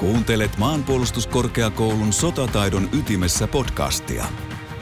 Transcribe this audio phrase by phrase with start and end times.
[0.00, 4.24] Kuuntelet maanpuolustuskorkeakoulun sotataidon ytimessä podcastia.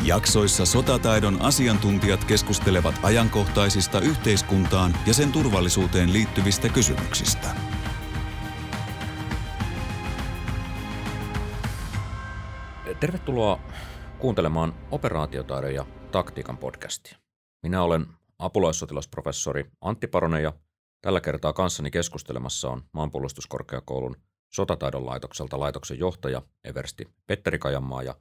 [0.04, 7.48] Jaksoissa sotataidon asiantuntijat keskustelevat ajankohtaisista yhteiskuntaan ja sen turvallisuuteen liittyvistä kysymyksistä.
[13.00, 13.60] Tervetuloa
[14.18, 17.18] kuuntelemaan operaatiotaidon ja taktiikan podcastia.
[17.62, 18.06] Minä olen
[18.38, 20.52] apulaissotilasprofessori Antti Paronen ja
[21.02, 24.16] tällä kertaa kanssani keskustelemassa on maanpuolustuskorkeakoulun
[24.54, 28.14] sotataidon laitokselta laitoksen johtaja Eversti Petteri Kajanmaa ja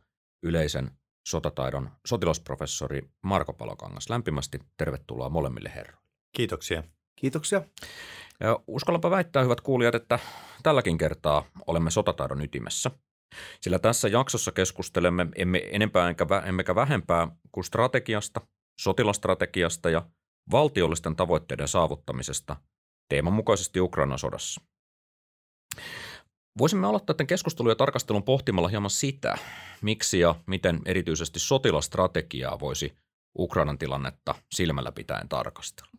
[0.44, 0.92] yleisen
[1.28, 4.10] sotataidon sotilasprofessori Marko Palokangas.
[4.10, 6.08] Lämpimästi tervetuloa molemmille herroille.
[6.36, 6.84] Kiitoksia.
[7.16, 7.62] Kiitoksia.
[8.40, 10.20] Ja uskallanpa väittää, hyvät kuulijat, että
[10.64, 12.92] tälläkin kertaa olemme sotataidon ytimessä.
[13.62, 16.16] Sillä tässä jaksossa keskustelemme emme enempää
[16.46, 18.42] emmekä vähempää kuin strategiasta,
[18.82, 20.10] sotilastrategiasta ja
[20.52, 22.56] valtiollisten tavoitteiden saavuttamisesta
[23.10, 24.62] teeman mukaisesti Ukrainan sodassa.
[26.58, 29.38] Voisimme aloittaa tämän keskustelun ja tarkastelun pohtimalla hieman sitä,
[29.82, 32.98] miksi ja miten erityisesti sotilastrategiaa voisi
[33.40, 35.92] Ukrainan tilannetta silmällä pitäen tarkastella.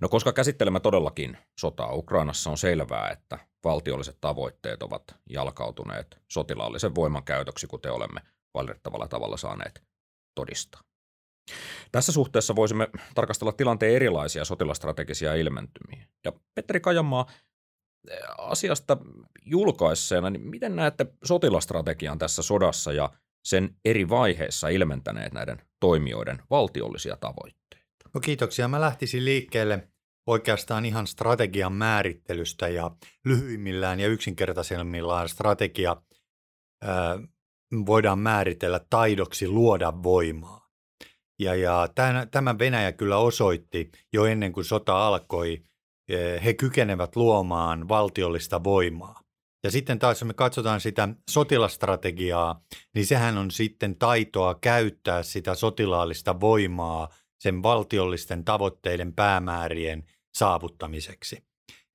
[0.00, 7.24] No koska käsittelemme todellakin sotaa Ukrainassa, on selvää, että valtiolliset tavoitteet ovat jalkautuneet sotilaallisen voiman
[7.24, 8.20] käytöksi, kuten olemme
[8.54, 9.82] valitettavalla tavalla saaneet
[10.34, 10.80] todistaa.
[11.92, 16.06] Tässä suhteessa voisimme tarkastella tilanteen erilaisia sotilastrategisia ilmentymiä.
[16.24, 17.26] Ja Petteri Kajamaa,
[18.38, 18.96] asiasta
[19.46, 23.10] julkaisseena, niin miten näette sotilastrategian tässä sodassa ja
[23.44, 27.84] sen eri vaiheissa ilmentäneet näiden toimijoiden valtiollisia tavoitteita?
[28.14, 28.68] No kiitoksia.
[28.68, 29.88] Mä lähtisin liikkeelle
[30.26, 32.90] oikeastaan ihan strategian määrittelystä ja
[33.24, 35.96] lyhyimmillään ja yksinkertaisemmillaan strategia
[36.82, 37.18] ää,
[37.86, 40.68] voidaan määritellä taidoksi luoda voimaa.
[41.38, 41.88] Ja, ja
[42.30, 45.62] tämä Venäjä kyllä osoitti jo ennen kuin sota alkoi–
[46.44, 49.20] he kykenevät luomaan valtiollista voimaa.
[49.64, 52.62] Ja sitten taas, jos me katsotaan sitä sotilastrategiaa,
[52.94, 57.08] niin sehän on sitten taitoa käyttää sitä sotilaallista voimaa
[57.40, 61.44] sen valtiollisten tavoitteiden päämäärien saavuttamiseksi.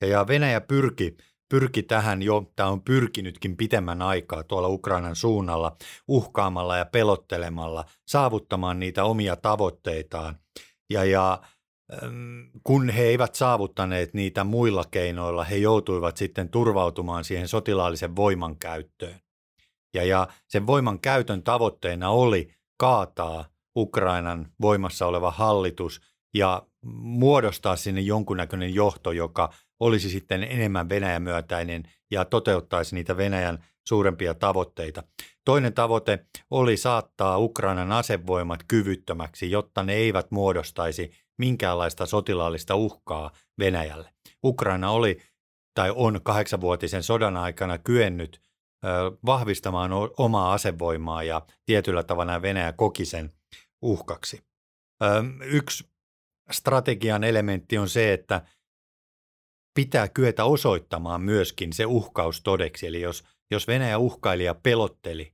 [0.01, 1.17] Ja Venäjä pyrki,
[1.49, 5.75] pyrki tähän jo, tämä on pyrkinytkin pitemmän aikaa tuolla Ukrainan suunnalla,
[6.07, 10.39] uhkaamalla ja pelottelemalla, saavuttamaan niitä omia tavoitteitaan.
[10.89, 11.41] Ja, ja
[12.63, 19.19] kun he eivät saavuttaneet niitä muilla keinoilla, he joutuivat sitten turvautumaan siihen sotilaallisen voiman käyttöön.
[19.93, 23.45] Ja, ja sen voiman käytön tavoitteena oli kaataa
[23.77, 26.01] Ukrainan voimassa oleva hallitus
[26.33, 26.67] ja
[27.01, 35.03] muodostaa sinne jonkunnäköinen johto, joka olisi sitten enemmän Venäjämyötäinen ja toteuttaisi niitä Venäjän suurempia tavoitteita.
[35.45, 44.13] Toinen tavoite oli saattaa Ukrainan asevoimat kyvyttömäksi, jotta ne eivät muodostaisi minkäänlaista sotilaallista uhkaa Venäjälle.
[44.43, 45.21] Ukraina oli
[45.73, 48.41] tai on kahdeksanvuotisen sodan aikana kyennyt
[49.25, 53.31] vahvistamaan omaa asevoimaa ja tietyllä tavalla Venäjä koki sen
[53.81, 54.43] uhkaksi.
[55.43, 55.89] Yksi
[56.51, 58.41] strategian elementti on se, että
[59.75, 62.87] pitää kyetä osoittamaan myöskin se uhkaus todeksi.
[62.87, 65.33] Eli jos, jos Venäjä uhkaili ja pelotteli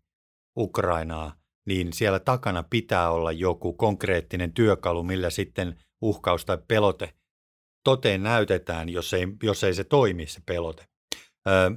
[0.58, 1.36] Ukrainaa,
[1.68, 7.14] niin siellä takana pitää olla joku konkreettinen työkalu, millä sitten uhkaus tai pelote
[7.84, 10.88] toteen näytetään, jos ei, jos ei se toimi se pelote.
[11.48, 11.72] Ö,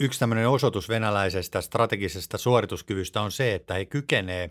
[0.00, 4.50] yksi tämmöinen osoitus venäläisestä strategisesta suorituskyvystä on se, että he kykenee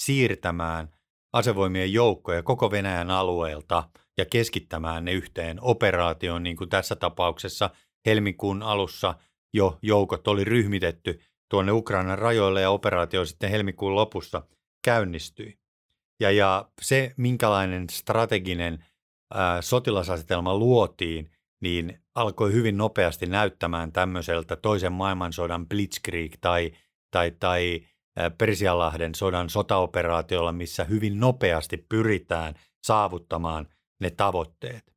[0.00, 0.88] siirtämään
[1.32, 3.88] asevoimien joukkoja koko Venäjän alueelta
[4.18, 7.70] ja keskittämään ne yhteen operaatioon, niin kuin tässä tapauksessa
[8.06, 9.14] helmikuun alussa
[9.54, 14.42] jo joukot oli ryhmitetty tuonne Ukrainan rajoille ja operaatio sitten helmikuun lopussa
[14.84, 15.58] käynnistyi.
[16.20, 18.84] Ja, ja se, minkälainen strateginen
[19.34, 26.72] ää, sotilasasetelma luotiin, niin alkoi hyvin nopeasti näyttämään tämmöiseltä toisen maailmansodan Blitzkrieg tai,
[27.10, 27.80] tai, tai
[28.38, 32.54] Persianlahden sodan sotaoperaatiolla, missä hyvin nopeasti pyritään
[32.86, 33.68] saavuttamaan
[34.00, 34.94] ne tavoitteet.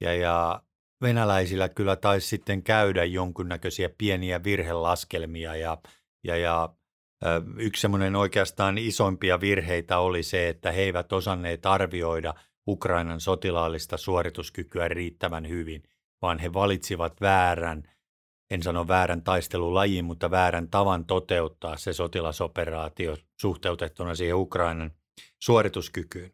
[0.00, 0.62] Ja, ja
[1.02, 5.78] venäläisillä kyllä taisi sitten käydä jonkunnäköisiä pieniä virhelaskelmia ja,
[6.24, 6.74] ja, ja
[7.56, 12.34] Yksi semmoinen oikeastaan isoimpia virheitä oli se, että he eivät osanneet arvioida
[12.68, 15.82] Ukrainan sotilaallista suorituskykyä riittävän hyvin,
[16.22, 17.82] vaan he valitsivat väärän,
[18.50, 24.90] en sano väärän taistelulajin, mutta väärän tavan toteuttaa se sotilasoperaatio suhteutettuna siihen Ukrainan
[25.42, 26.32] suorituskykyyn.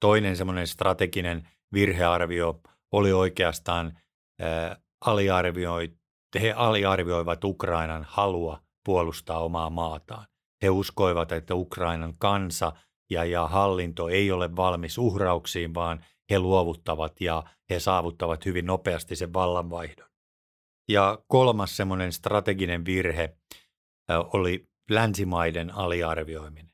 [0.00, 2.60] Toinen semmoinen strateginen virhearvio
[2.92, 3.98] oli oikeastaan
[4.40, 5.92] ää, aliarvioi,
[6.40, 10.26] he aliarvioivat Ukrainan halua puolustaa omaa maataan.
[10.62, 12.72] He uskoivat, että Ukrainan kansa
[13.10, 19.16] ja, ja hallinto ei ole valmis uhrauksiin, vaan he luovuttavat ja he saavuttavat hyvin nopeasti
[19.16, 20.08] sen vallanvaihdon.
[20.88, 23.36] Ja kolmas semmoinen strateginen virhe
[24.32, 26.72] oli länsimaiden aliarvioiminen.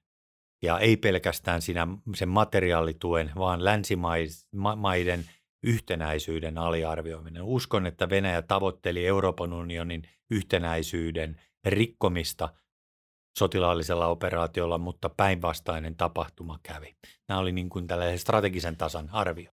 [0.62, 5.24] Ja ei pelkästään siinä sen materiaalituen, vaan länsimaiden
[5.62, 7.42] yhtenäisyyden aliarvioiminen.
[7.42, 12.48] Uskon, että Venäjä tavoitteli Euroopan unionin yhtenäisyyden rikkomista
[13.38, 16.96] sotilaallisella operaatiolla, mutta päinvastainen tapahtuma kävi.
[17.28, 19.50] Nämä oli niin kuin tällaisen strategisen tasan arvio.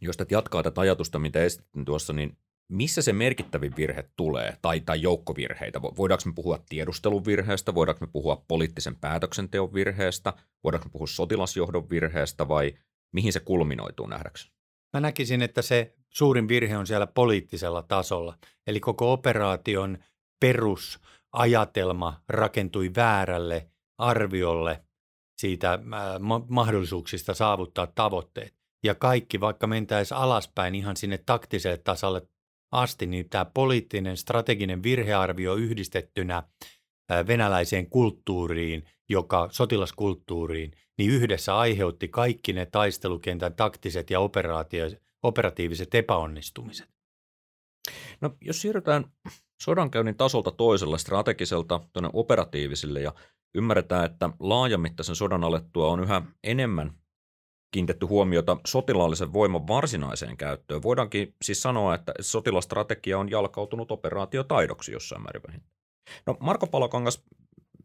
[0.00, 4.80] Jos tätä jatkaa tätä ajatusta, mitä esitin tuossa, niin missä se merkittävin virhe tulee, tai,
[4.80, 5.82] tai joukkovirheitä?
[5.82, 10.32] Voidaanko me puhua tiedustelun virheestä, voidaanko me puhua poliittisen päätöksenteon virheestä,
[10.64, 12.74] voidaanko me puhua sotilasjohdon virheestä, vai
[13.12, 14.54] mihin se kulminoituu nähdäkseni?
[14.92, 18.38] Mä näkisin, että se suurin virhe on siellä poliittisella tasolla.
[18.66, 19.98] Eli koko operaation
[21.32, 24.84] perusajatelma rakentui väärälle arviolle
[25.38, 25.78] siitä
[26.48, 28.54] mahdollisuuksista saavuttaa tavoitteet.
[28.84, 32.28] Ja kaikki, vaikka mentäisiin alaspäin ihan sinne taktiselle tasalle
[32.72, 36.42] asti, niin tämä poliittinen strateginen virhearvio yhdistettynä
[37.26, 44.18] venäläiseen kulttuuriin, joka sotilaskulttuuriin, niin yhdessä aiheutti kaikki ne taistelukentän taktiset ja
[45.22, 46.88] operatiiviset epäonnistumiset.
[48.20, 49.04] No, jos siirrytään
[49.62, 53.12] sodankäynnin tasolta toisella strategiselta tuonne operatiivisille ja
[53.54, 56.92] ymmärretään, että laajamittaisen sodan alettua on yhä enemmän
[57.70, 60.82] kiinnitetty huomiota sotilaallisen voiman varsinaiseen käyttöön.
[60.82, 65.62] Voidaankin siis sanoa, että sotilastrategia on jalkautunut operaatiotaidoksi jossain määrin
[66.26, 67.24] No Marko Palokangas,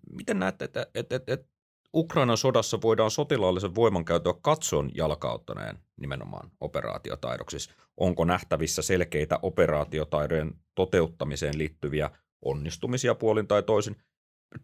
[0.09, 1.47] miten näette, että, että, että, että
[1.95, 7.57] Ukrainan sodassa voidaan sotilaallisen voimankäyttöä katson jalkauttaneen nimenomaan operaatiotaidoksi?
[7.97, 12.09] Onko nähtävissä selkeitä operaatiotaidojen toteuttamiseen liittyviä
[12.41, 13.95] onnistumisia puolin tai toisin?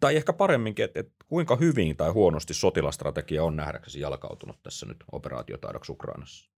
[0.00, 5.04] Tai ehkä paremminkin, että, että kuinka hyvin tai huonosti sotilastrategia on nähdäksesi jalkautunut tässä nyt
[5.12, 6.50] operaatiotaidoksi Ukrainassa?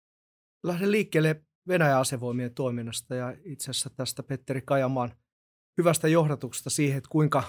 [0.62, 5.12] Lähden liikkeelle Venäjän asevoimien toiminnasta ja itse asiassa tästä Petteri Kajamaan
[5.78, 7.43] hyvästä johdatuksesta siihen, että kuinka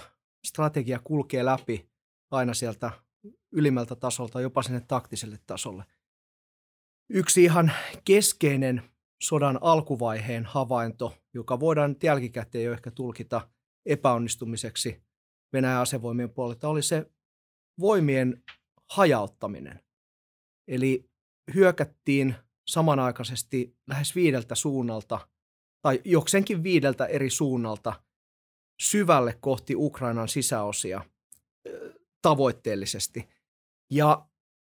[0.46, 1.90] strategia kulkee läpi
[2.32, 2.92] aina sieltä
[3.52, 5.84] ylimmältä tasolta jopa sinne taktiselle tasolle.
[7.10, 7.72] Yksi ihan
[8.04, 8.92] keskeinen
[9.24, 13.50] sodan alkuvaiheen havainto, joka voidaan jälkikäteen jo ehkä tulkita
[13.86, 15.04] epäonnistumiseksi
[15.54, 17.12] Venäjän asevoimien puolelta, oli se
[17.80, 18.44] voimien
[18.90, 19.80] hajauttaminen.
[20.68, 21.10] Eli
[21.54, 22.36] hyökättiin
[22.68, 25.28] samanaikaisesti lähes viideltä suunnalta,
[25.82, 28.04] tai joksenkin viideltä eri suunnalta
[28.82, 31.06] syvälle kohti Ukrainan sisäosia
[32.22, 33.30] tavoitteellisesti.
[33.92, 34.28] Ja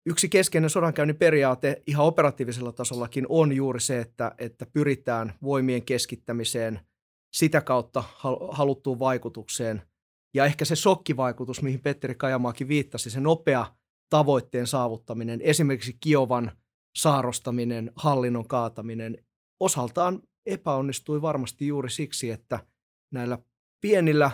[0.05, 6.79] yksi keskeinen sodankäynnin periaate ihan operatiivisella tasollakin on juuri se, että, että pyritään voimien keskittämiseen,
[7.35, 8.03] sitä kautta
[8.51, 9.81] haluttuun vaikutukseen.
[10.33, 13.75] Ja ehkä se sokkivaikutus, mihin Petteri Kajamaakin viittasi, se nopea
[14.09, 16.51] tavoitteen saavuttaminen, esimerkiksi Kiovan
[16.95, 19.17] saarostaminen, hallinnon kaataminen,
[19.59, 22.59] osaltaan epäonnistui varmasti juuri siksi, että
[23.13, 23.37] näillä
[23.81, 24.31] pienillä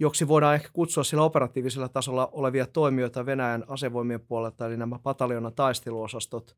[0.00, 5.54] joksi voidaan ehkä kutsua sillä operatiivisella tasolla olevia toimijoita Venäjän asevoimien puolelta, eli nämä pataljonan
[5.54, 6.56] taisteluosastot,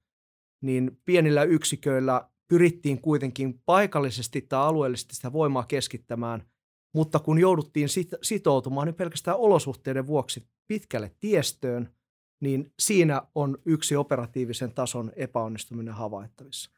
[0.62, 6.46] niin pienillä yksiköillä pyrittiin kuitenkin paikallisesti tai alueellisesti sitä voimaa keskittämään,
[6.94, 7.88] mutta kun jouduttiin
[8.22, 11.94] sitoutumaan niin pelkästään olosuhteiden vuoksi pitkälle tiestöön,
[12.40, 16.70] niin siinä on yksi operatiivisen tason epäonnistuminen havaittavissa.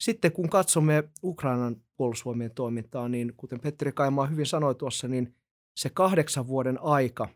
[0.00, 5.34] Sitten kun katsomme Ukrainan puolustusvoimien toimintaa, niin kuten Petteri Kaimaa hyvin sanoi tuossa, niin
[5.76, 7.28] se kahdeksan vuoden aika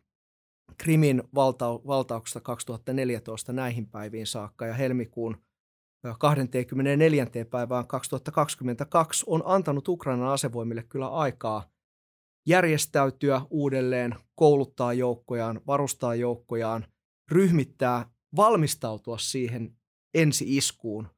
[0.78, 5.36] Krimin valta- valtauksesta 2014 näihin päiviin saakka ja helmikuun
[6.18, 7.26] 24.
[7.50, 11.70] päivään 2022 on antanut Ukrainan asevoimille kyllä aikaa
[12.46, 16.86] järjestäytyä uudelleen, kouluttaa joukkojaan, varustaa joukkojaan,
[17.30, 19.76] ryhmittää, valmistautua siihen
[20.14, 21.08] ensi-iskuun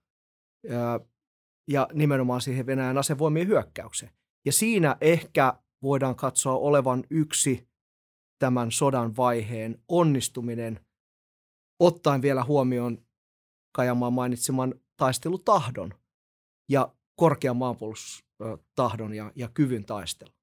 [1.68, 4.12] ja nimenomaan siihen Venäjän asevoimien hyökkäykseen.
[4.44, 7.68] Ja siinä ehkä voidaan katsoa olevan yksi
[8.38, 10.80] tämän sodan vaiheen onnistuminen,
[11.80, 12.98] ottaen vielä huomioon
[13.76, 15.94] Kajamaan mainitseman taistelutahdon
[16.68, 20.34] ja korkean maanpuolustustahdon ja, ja kyvyn taistella.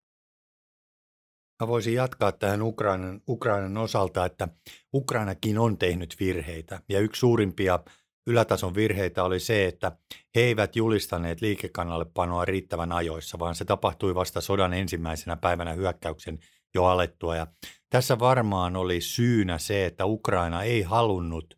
[1.61, 4.47] Mä voisin jatkaa tähän Ukrainan, Ukrainan osalta, että
[4.93, 7.79] Ukrainakin on tehnyt virheitä ja yksi suurimpia
[8.27, 9.91] ylätason virheitä oli se, että
[10.35, 16.39] he eivät julistaneet liikekannallepanoa riittävän ajoissa, vaan se tapahtui vasta sodan ensimmäisenä päivänä hyökkäyksen
[16.75, 17.35] jo alettua.
[17.35, 17.47] Ja
[17.89, 21.57] tässä varmaan oli syynä se, että Ukraina ei halunnut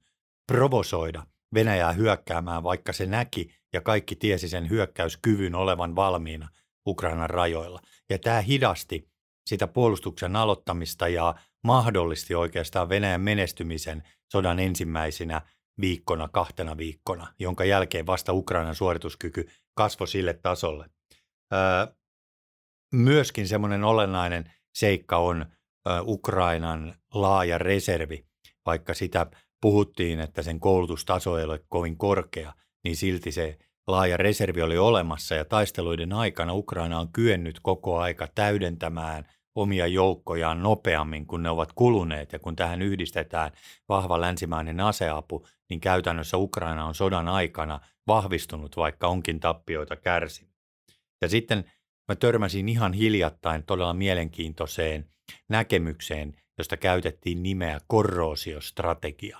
[0.51, 6.50] provosoida Venäjää hyökkäämään, vaikka se näki ja kaikki tiesi sen hyökkäyskyvyn olevan valmiina
[6.88, 7.80] Ukrainan rajoilla.
[8.10, 9.10] Ja tämä hidasti
[9.46, 15.41] sitä puolustuksen aloittamista ja mahdollisti oikeastaan Venäjän menestymisen sodan ensimmäisinä
[15.82, 20.90] viikkona, kahtena viikkona, jonka jälkeen vasta Ukrainan suorituskyky kasvoi sille tasolle.
[22.94, 25.46] myöskin semmoinen olennainen seikka on
[26.02, 28.26] Ukrainan laaja reservi,
[28.66, 29.26] vaikka sitä
[29.62, 33.58] puhuttiin, että sen koulutustaso ei ole kovin korkea, niin silti se
[33.88, 40.63] laaja reservi oli olemassa ja taisteluiden aikana Ukraina on kyennyt koko aika täydentämään omia joukkojaan
[40.63, 43.51] nopeammin kuin ne ovat kuluneet ja kun tähän yhdistetään
[43.89, 50.51] vahva länsimainen aseapu, niin käytännössä Ukraina on sodan aikana vahvistunut, vaikka onkin tappioita kärsinyt.
[51.22, 51.72] Ja sitten
[52.08, 55.10] mä törmäsin ihan hiljattain todella mielenkiintoiseen
[55.50, 59.39] näkemykseen, josta käytettiin nimeä korroosiostrategia.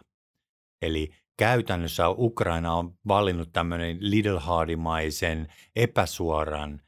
[0.82, 6.82] Eli käytännössä Ukraina on valinnut tämmöinen Lidl-haadimaisen epäsuoran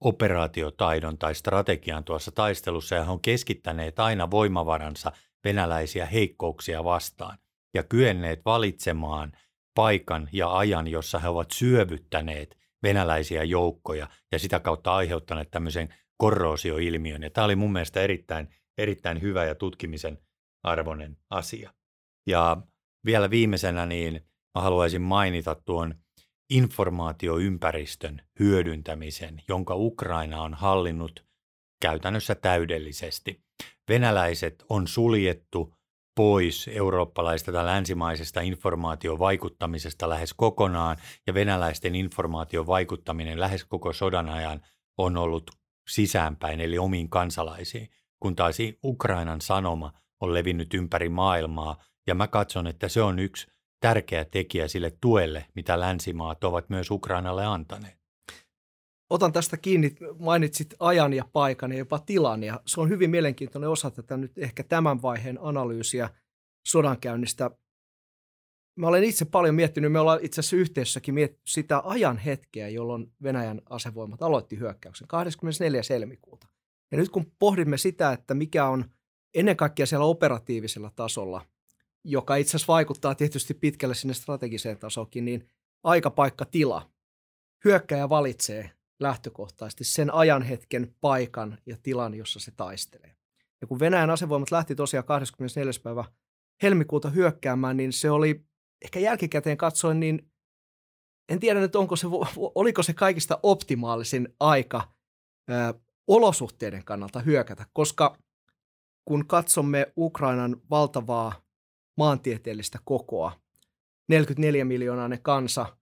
[0.00, 5.12] operaatiotaidon tai strategian tuossa taistelussa ja he on keskittäneet aina voimavaransa
[5.44, 7.38] venäläisiä heikkouksia vastaan
[7.74, 9.32] ja kyenneet valitsemaan
[9.74, 17.22] paikan ja ajan, jossa he ovat syövyttäneet venäläisiä joukkoja ja sitä kautta aiheuttaneet tämmöisen korroosioilmiön.
[17.22, 20.18] Ja tämä oli mun mielestä erittäin, erittäin hyvä ja tutkimisen
[20.62, 21.72] arvoinen asia.
[22.26, 22.56] Ja
[23.04, 24.20] vielä viimeisenä niin
[24.54, 25.94] mä haluaisin mainita tuon
[26.50, 31.24] informaatioympäristön hyödyntämisen, jonka Ukraina on hallinnut
[31.80, 33.42] käytännössä täydellisesti.
[33.88, 35.74] Venäläiset on suljettu
[36.16, 44.60] pois eurooppalaista tai länsimaisesta informaatiovaikuttamisesta lähes kokonaan, ja venäläisten informaatiovaikuttaminen lähes koko sodan ajan
[44.98, 45.50] on ollut
[45.88, 47.90] sisäänpäin, eli omiin kansalaisiin,
[48.20, 51.76] kun taas Ukrainan sanoma on levinnyt ympäri maailmaa,
[52.06, 53.46] ja mä katson, että se on yksi
[53.80, 57.98] tärkeä tekijä sille tuelle, mitä länsimaat ovat myös Ukrainalle antaneet.
[59.10, 63.70] Otan tästä kiinni, mainitsit ajan ja paikan ja jopa tilan, ja se on hyvin mielenkiintoinen
[63.70, 66.10] osa tätä nyt ehkä tämän vaiheen analyysiä
[66.66, 67.50] sodankäynnistä.
[68.76, 73.12] Mä olen itse paljon miettinyt, me ollaan itse asiassa yhteisössäkin miettinyt sitä ajan hetkeä, jolloin
[73.22, 75.82] Venäjän asevoimat aloitti hyökkäyksen 24.
[75.90, 76.48] helmikuuta.
[76.90, 78.84] Ja nyt kun pohdimme sitä, että mikä on
[79.34, 81.44] ennen kaikkea siellä operatiivisella tasolla–
[82.04, 85.48] joka itse asiassa vaikuttaa tietysti pitkälle sinne strategiseen tasokin, niin
[85.84, 86.90] aikapaikka tila.
[87.64, 93.16] Hyökkäjä valitsee lähtökohtaisesti sen ajanhetken, paikan ja tilan, jossa se taistelee.
[93.60, 95.72] Ja kun Venäjän asevoimat lähti tosiaan 24.
[95.82, 96.04] päivä
[96.62, 98.44] helmikuuta hyökkäämään, niin se oli
[98.84, 100.30] ehkä jälkikäteen katsoen, niin
[101.28, 104.92] en tiedä nyt, onko se, oliko se kaikista optimaalisin aika
[105.50, 108.18] ö, olosuhteiden kannalta hyökätä, koska
[109.04, 111.47] kun katsomme Ukrainan valtavaa
[111.98, 113.32] maantieteellistä kokoa.
[114.08, 115.76] 44 miljoonainen kansa.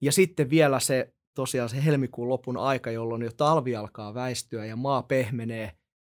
[0.00, 4.76] Ja sitten vielä se tosiaan se helmikuun lopun aika, jolloin jo talvi alkaa väistyä ja
[4.76, 5.72] maa pehmenee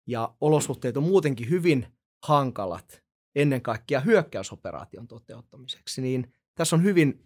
[0.06, 1.86] ja olosuhteet on muutenkin hyvin
[2.26, 3.02] hankalat
[3.34, 7.24] ennen kaikkea hyökkäysoperaation toteuttamiseksi, niin tässä on hyvin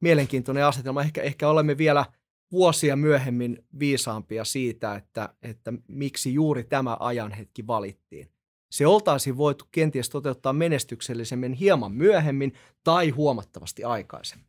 [0.00, 1.02] mielenkiintoinen asetelma.
[1.02, 2.06] Ehkä, ehkä olemme vielä
[2.52, 8.33] vuosia myöhemmin viisaampia siitä, että, että miksi juuri tämä ajanhetki valittiin
[8.74, 12.54] se oltaisiin voitu kenties toteuttaa menestyksellisemmin hieman myöhemmin
[12.84, 14.48] tai huomattavasti aikaisemmin.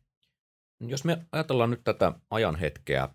[0.80, 3.08] Jos me ajatellaan nyt tätä ajanhetkeä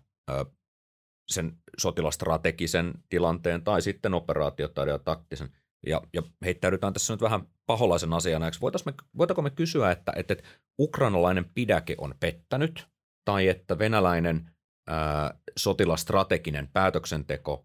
[1.30, 5.50] sen sotilastrategisen tilanteen tai sitten operaatiotaidon ja taktisen,
[5.86, 8.50] ja, ja heittäydytään tässä nyt vähän paholaisen asiana,
[8.86, 12.86] me, voitaanko me kysyä, että, että, että ukrainalainen pidäke on pettänyt,
[13.24, 14.50] tai että venäläinen
[14.88, 17.64] ää, sotilastrateginen päätöksenteko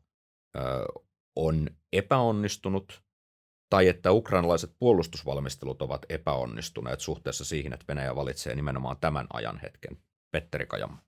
[0.55, 0.63] ää,
[1.35, 3.06] on epäonnistunut,
[3.69, 9.97] tai että ukrainalaiset puolustusvalmistelut ovat epäonnistuneet suhteessa siihen, että Venäjä valitsee nimenomaan tämän ajan hetken.
[10.31, 11.01] Petteri Kajama.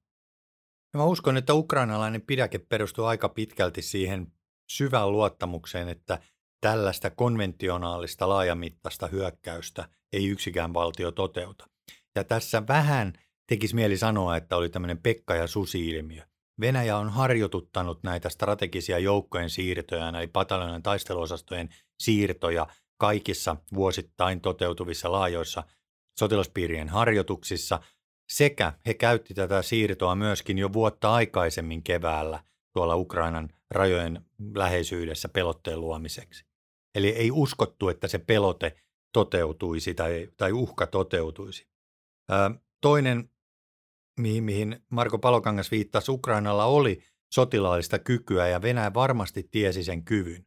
[0.98, 4.34] Mä uskon, että ukrainalainen pidäke perustuu aika pitkälti siihen
[4.70, 6.20] syvään luottamukseen, että
[6.62, 11.70] tällaista konventionaalista laajamittaista hyökkäystä ei yksikään valtio toteuta.
[12.16, 13.14] Ja tässä vähän
[13.48, 16.29] tekisi mieli sanoa, että oli tämmöinen Pekka ja Susi-ilmiö.
[16.60, 25.64] Venäjä on harjoituttanut näitä strategisia joukkojen siirtoja, eli pataljonan taisteluosastojen siirtoja kaikissa vuosittain toteutuvissa laajoissa
[26.20, 27.80] sotilaspiirien harjoituksissa,
[28.30, 34.26] sekä he käytti tätä siirtoa myöskin jo vuotta aikaisemmin keväällä tuolla Ukrainan rajojen
[34.56, 36.46] läheisyydessä pelotteen luomiseksi.
[36.96, 38.76] Eli ei uskottu, että se pelote
[39.14, 41.68] toteutuisi tai, tai uhka toteutuisi.
[42.82, 43.30] Toinen
[44.20, 50.46] mihin, mihin Marko Palokangas viittasi, Ukrainalla oli sotilaallista kykyä ja Venäjä varmasti tiesi sen kyvyn.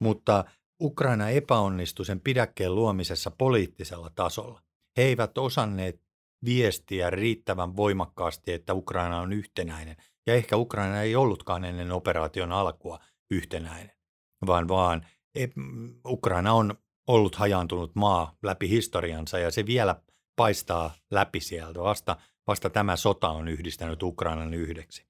[0.00, 0.44] Mutta
[0.82, 4.62] Ukraina epäonnistui sen pidäkkeen luomisessa poliittisella tasolla.
[4.96, 6.00] He eivät osanneet
[6.44, 9.96] viestiä riittävän voimakkaasti, että Ukraina on yhtenäinen.
[10.26, 12.98] Ja ehkä Ukraina ei ollutkaan ennen operaation alkua
[13.30, 13.96] yhtenäinen,
[14.46, 15.06] vaan vaan
[16.06, 16.74] Ukraina on
[17.06, 20.02] ollut hajaantunut maa läpi historiansa ja se vielä
[20.36, 21.80] paistaa läpi sieltä.
[21.80, 25.06] Vasta Vasta tämä sota on yhdistänyt Ukrainan yhdeksi.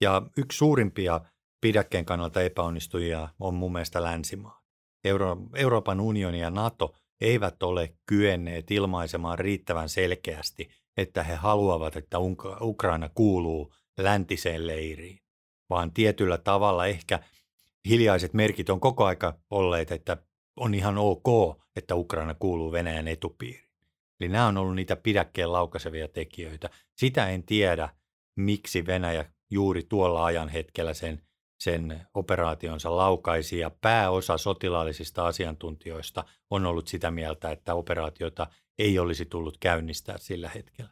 [0.00, 1.20] Ja yksi suurimpia
[1.60, 4.62] pidäkkeen kannalta epäonnistujia on mun mielestä länsimaa.
[5.04, 12.18] Euro- Euroopan unioni ja NATO eivät ole kyenneet ilmaisemaan riittävän selkeästi, että he haluavat, että
[12.60, 15.20] Ukraina kuuluu läntiseen leiriin,
[15.70, 17.20] vaan tietyllä tavalla ehkä
[17.88, 20.16] hiljaiset merkit on koko aika olleet, että
[20.56, 23.63] on ihan ok, että Ukraina kuuluu Venäjän etupiiriin.
[24.20, 26.70] Eli nämä on ollut niitä pidäkkeen laukaisevia tekijöitä.
[26.96, 27.88] Sitä en tiedä,
[28.36, 31.22] miksi Venäjä juuri tuolla ajan hetkellä sen,
[31.60, 38.46] sen operaationsa laukaisi ja pääosa sotilaallisista asiantuntijoista on ollut sitä mieltä, että operaatiota
[38.78, 40.90] ei olisi tullut käynnistää sillä hetkellä.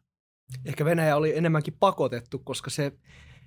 [0.65, 2.93] Ehkä Venäjä oli enemmänkin pakotettu, koska se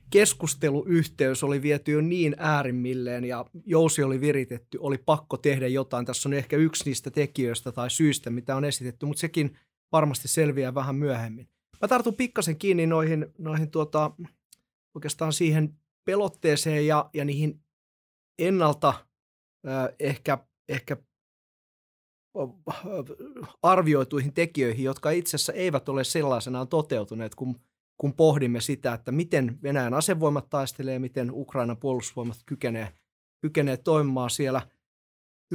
[0.09, 6.05] keskusteluyhteys oli viety jo niin äärimmilleen ja jousi oli viritetty, oli pakko tehdä jotain.
[6.05, 9.57] Tässä on ehkä yksi niistä tekijöistä tai syistä, mitä on esitetty, mutta sekin
[9.95, 11.49] varmasti selviää vähän myöhemmin.
[11.81, 14.11] Mä tartun pikkasen kiinni noihin, noihin tuota,
[14.95, 17.63] oikeastaan siihen pelotteeseen ja, ja niihin
[18.39, 18.93] ennalta
[19.67, 20.37] äh, ehkä,
[20.69, 20.97] ehkä
[23.63, 27.59] arvioituihin tekijöihin, jotka itse asiassa eivät ole sellaisenaan toteutuneet, kun,
[27.97, 32.93] kun pohdimme sitä, että miten Venäjän asevoimat taistelee, miten Ukrainan puolustusvoimat kykenee,
[33.41, 34.61] kykenee toimimaan siellä.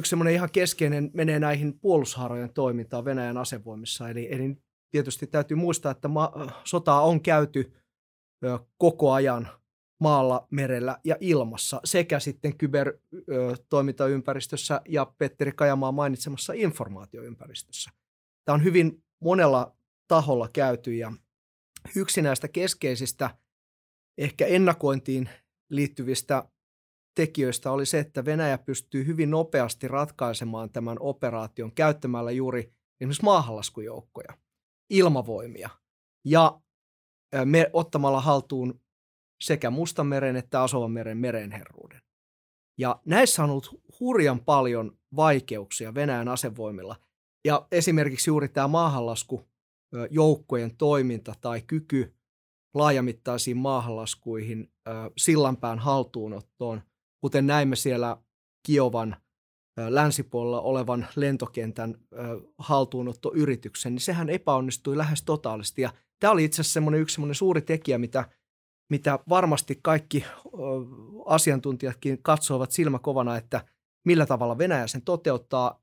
[0.00, 4.08] Yksi semmoinen ihan keskeinen menee näihin puolustushaarojen toimintaan Venäjän asevoimissa.
[4.08, 4.56] Eli, eli
[4.90, 6.32] tietysti täytyy muistaa, että ma-
[6.64, 7.72] sotaa on käyty
[8.44, 9.48] ö, koko ajan
[10.00, 17.90] maalla, merellä ja ilmassa sekä sitten kybertoimintaympäristössä ja Petteri Kajamaa mainitsemassa informaatioympäristössä.
[18.44, 19.76] Tämä on hyvin monella
[20.08, 21.12] taholla käyty ja
[21.96, 23.30] yksi näistä keskeisistä
[24.18, 25.30] ehkä ennakointiin
[25.70, 26.48] liittyvistä
[27.20, 34.38] tekijöistä oli se, että Venäjä pystyy hyvin nopeasti ratkaisemaan tämän operaation käyttämällä juuri esimerkiksi maahanlaskujoukkoja,
[34.90, 35.70] ilmavoimia
[36.24, 36.60] ja
[37.44, 38.80] me, ottamalla haltuun
[39.40, 42.02] sekä Mustanmeren että Asovan merenherruuden.
[42.78, 46.96] Ja näissä on ollut hurjan paljon vaikeuksia Venäjän asevoimilla.
[47.44, 49.48] Ja esimerkiksi juuri tämä maahanlasku
[50.10, 52.14] joukkojen toiminta tai kyky
[52.74, 54.72] laajamittaisiin maahanlaskuihin
[55.16, 56.82] sillanpään haltuunottoon,
[57.20, 58.16] kuten näimme siellä
[58.66, 59.16] Kiovan
[59.88, 61.94] länsipuolella olevan lentokentän
[62.58, 65.82] haltuunottoyrityksen, niin sehän epäonnistui lähes totaalisesti.
[65.82, 68.24] Ja tämä oli itse asiassa yksi semmoinen suuri tekijä, mitä–
[68.90, 70.24] mitä varmasti kaikki
[71.26, 73.64] asiantuntijatkin katsovat silmäkovana, että
[74.06, 75.82] millä tavalla Venäjä sen toteuttaa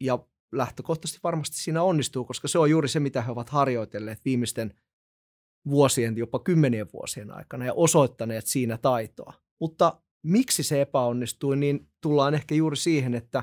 [0.00, 0.18] ja
[0.52, 4.74] lähtökohtaisesti varmasti siinä onnistuu, koska se on juuri se, mitä he ovat harjoitelleet viimeisten
[5.68, 9.32] vuosien, jopa kymmenien vuosien aikana ja osoittaneet siinä taitoa.
[9.60, 13.42] Mutta miksi se epäonnistui, niin tullaan ehkä juuri siihen, että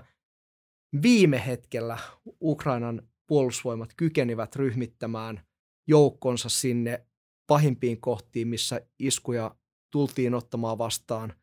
[1.02, 1.98] viime hetkellä
[2.42, 5.46] Ukrainan puolustusvoimat kykenivät ryhmittämään
[5.88, 7.08] joukkonsa sinne
[7.48, 9.56] pahimpiin kohtiin, missä iskuja
[9.92, 11.34] tultiin ottamaan vastaan,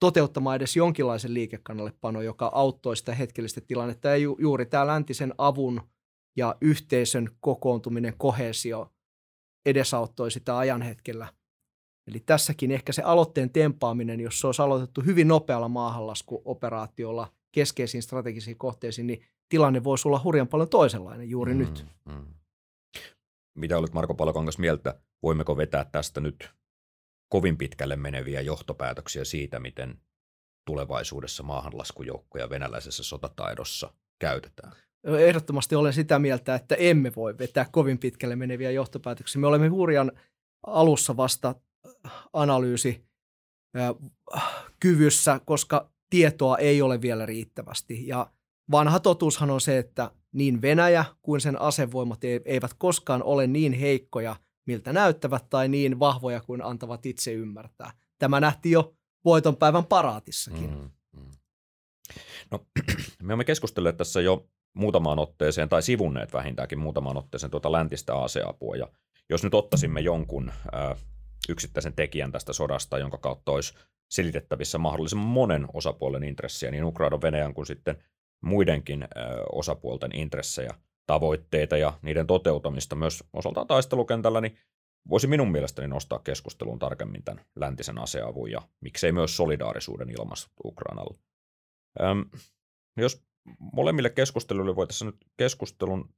[0.00, 4.08] toteuttamaan edes jonkinlaisen liikekannallepano, joka auttoi sitä hetkellistä tilannetta.
[4.08, 5.80] Ja ju- juuri tämä läntisen avun
[6.36, 8.92] ja yhteisön kokoontuminen, kohesio
[9.66, 11.39] edesauttoi sitä ajan hetkellä.
[12.06, 18.58] Eli tässäkin ehkä se aloitteen tempaaminen, jos se olisi aloitettu hyvin nopealla maahanlaskuoperaatiolla keskeisiin strategisiin
[18.58, 21.86] kohteisiin, niin tilanne voisi olla hurjan paljon toisenlainen juuri mm, nyt.
[22.04, 22.26] Mm.
[23.58, 25.00] Mitä olet Marko Palokangas mieltä?
[25.22, 26.50] Voimmeko vetää tästä nyt
[27.28, 30.00] kovin pitkälle meneviä johtopäätöksiä siitä, miten
[30.66, 34.72] tulevaisuudessa maahanlaskujoukkoja venäläisessä sotataidossa käytetään?
[35.04, 39.40] Ehdottomasti olen sitä mieltä, että emme voi vetää kovin pitkälle meneviä johtopäätöksiä.
[39.40, 40.12] Me olemme hurjan
[40.66, 41.54] alussa vasta
[42.32, 43.04] analyysi
[44.80, 48.06] kyvyssä, koska tietoa ei ole vielä riittävästi.
[48.06, 48.30] Ja
[48.70, 54.36] vanha totuushan on se, että niin Venäjä kuin sen asevoimat eivät koskaan ole niin heikkoja,
[54.66, 57.92] miltä näyttävät, tai niin vahvoja kuin antavat itse ymmärtää.
[58.18, 60.70] Tämä nähtiin jo voitonpäivän paraatissakin.
[60.70, 61.30] Mm, mm.
[62.50, 62.66] No,
[63.22, 68.76] me olemme keskustelleet tässä jo muutamaan otteeseen, tai sivunneet vähintäänkin muutamaan otteeseen tuota läntistä aseapua,
[68.76, 68.88] ja
[69.30, 70.96] jos nyt ottaisimme jonkun ää,
[71.48, 73.74] yksittäisen tekijän tästä sodasta, jonka kautta olisi
[74.10, 78.02] selitettävissä mahdollisimman monen osapuolen intressiä, niin Ukraina, Venäjän kuin sitten
[78.44, 79.08] muidenkin
[79.52, 80.74] osapuolten intressejä,
[81.06, 84.58] tavoitteita ja niiden toteutumista myös osaltaan taistelukentällä, niin
[85.08, 91.18] voisi minun mielestäni nostaa keskusteluun tarkemmin tämän läntisen aseavun ja miksei myös solidaarisuuden ilmaistut Ukrainalle.
[92.00, 92.24] Öm,
[92.96, 93.22] jos
[93.72, 96.14] molemmille keskusteluille voitaisiin nyt keskustelun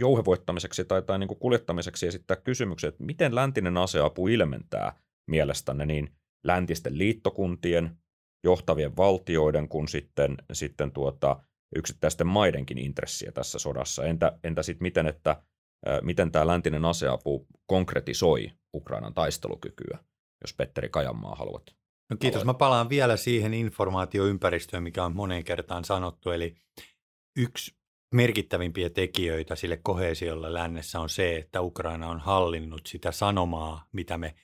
[0.00, 4.92] jouhevoittamiseksi tai, tai niin kuin kuljettamiseksi esittää kysymyksen, että miten läntinen aseapu ilmentää
[5.30, 6.12] mielestänne niin
[6.44, 7.98] läntisten liittokuntien,
[8.44, 11.42] johtavien valtioiden kuin sitten, sitten tuota,
[11.76, 14.04] yksittäisten maidenkin intressiä tässä sodassa.
[14.04, 15.42] Entä, entä sitten miten, että
[16.02, 19.98] miten tämä läntinen aseapu konkretisoi Ukrainan taistelukykyä?
[20.40, 21.62] jos Petteri Kajanmaa haluat.
[22.10, 22.44] No kiitos.
[22.44, 26.30] Mä palaan vielä siihen informaatioympäristöön, mikä on moneen kertaan sanottu.
[26.30, 26.54] Eli
[27.36, 27.79] yksi
[28.14, 34.34] merkittävimpiä tekijöitä sille kohesiolle lännessä on se, että Ukraina on hallinnut sitä sanomaa, mitä me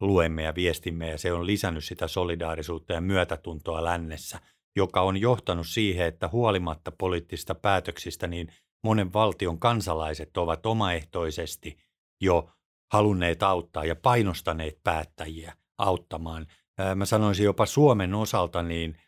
[0.00, 4.40] luemme ja viestimme, ja se on lisännyt sitä solidaarisuutta ja myötätuntoa lännessä,
[4.76, 8.52] joka on johtanut siihen, että huolimatta poliittisista päätöksistä, niin
[8.84, 11.78] monen valtion kansalaiset ovat omaehtoisesti
[12.20, 12.50] jo
[12.92, 16.46] halunneet auttaa ja painostaneet päättäjiä auttamaan.
[16.94, 19.00] Mä sanoisin jopa Suomen osalta niin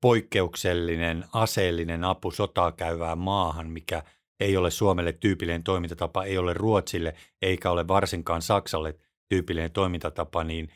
[0.00, 4.02] poikkeuksellinen aseellinen apu sotaa käyvään maahan, mikä
[4.40, 8.94] ei ole Suomelle tyypillinen toimintatapa, ei ole Ruotsille eikä ole varsinkaan Saksalle
[9.28, 10.68] tyypillinen toimintatapa, niin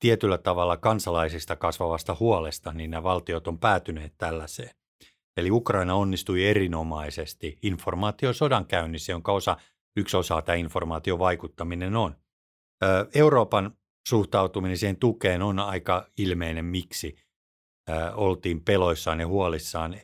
[0.00, 4.70] tietyllä tavalla kansalaisista kasvavasta huolesta, niin nämä valtiot on päätyneet tällaiseen.
[5.36, 9.56] Eli Ukraina onnistui erinomaisesti informaatiosodan käynnissä, jonka osa,
[9.96, 12.16] yksi osa tämä informaatiovaikuttaminen on.
[13.14, 13.76] Euroopan
[14.08, 17.16] suhtautuminen siihen tukeen on aika ilmeinen, miksi
[18.14, 19.96] oltiin peloissaan ja huolissaan.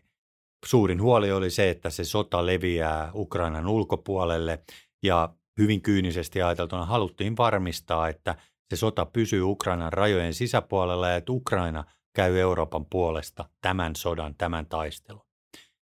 [0.67, 4.63] Suurin huoli oli se, että se sota leviää Ukrainan ulkopuolelle
[5.03, 8.37] ja hyvin kyynisesti ajateltuna haluttiin varmistaa, että
[8.71, 14.67] se sota pysyy Ukrainan rajojen sisäpuolella ja että Ukraina käy Euroopan puolesta tämän sodan, tämän
[14.67, 15.27] taistelun.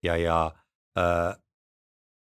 [0.03, 0.51] Ja, ja
[0.97, 1.41] äh,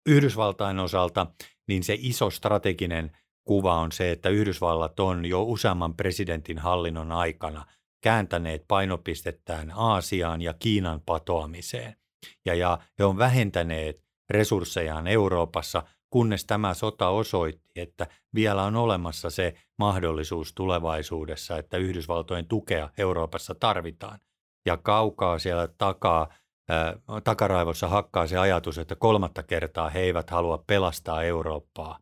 [0.06, 1.26] Yhdysvaltain osalta
[1.68, 7.66] niin se iso strateginen kuva on se, että Yhdysvallat on jo useamman presidentin hallinnon aikana
[8.02, 11.96] kääntäneet painopistettään Aasiaan ja Kiinan patoamiseen.
[12.44, 19.30] Ja, ja he on vähentäneet resurssejaan Euroopassa kunnes tämä sota osoitti, että vielä on olemassa
[19.30, 24.20] se mahdollisuus tulevaisuudessa, että Yhdysvaltojen tukea Euroopassa tarvitaan.
[24.66, 26.34] Ja kaukaa siellä takaa,
[26.68, 31.98] ää, takaraivossa hakkaa se ajatus, että kolmatta kertaa he eivät halua pelastaa Eurooppaa.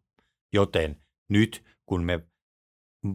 [0.53, 2.21] Joten nyt kun me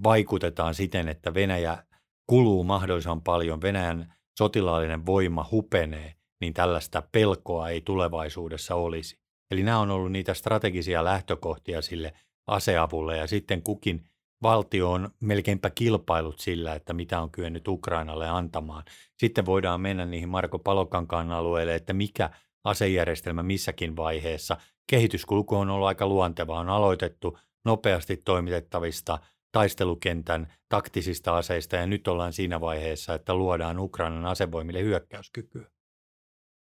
[0.04, 1.84] vaikutetaan siten, että Venäjä
[2.28, 9.20] kuluu mahdollisimman paljon, Venäjän sotilaallinen voima hupenee, niin tällaista pelkoa ei tulevaisuudessa olisi.
[9.52, 12.14] Eli nämä on ollut niitä strategisia lähtökohtia sille
[12.48, 14.06] aseavulle ja sitten kukin
[14.42, 18.84] valtio on melkeinpä kilpailut sillä, että mitä on kyennyt Ukrainalle antamaan.
[19.18, 22.30] Sitten voidaan mennä niihin Marko Palokankaan alueelle, että mikä
[22.64, 24.58] asejärjestelmä missäkin vaiheessa.
[24.90, 26.60] Kehityskulku on ollut aika luontevaa.
[26.60, 29.20] On aloitettu nopeasti toimitettavista
[29.56, 35.72] taistelukentän taktisista aseista ja nyt ollaan siinä vaiheessa, että luodaan Ukrainan asevoimille hyökkäyskykyä.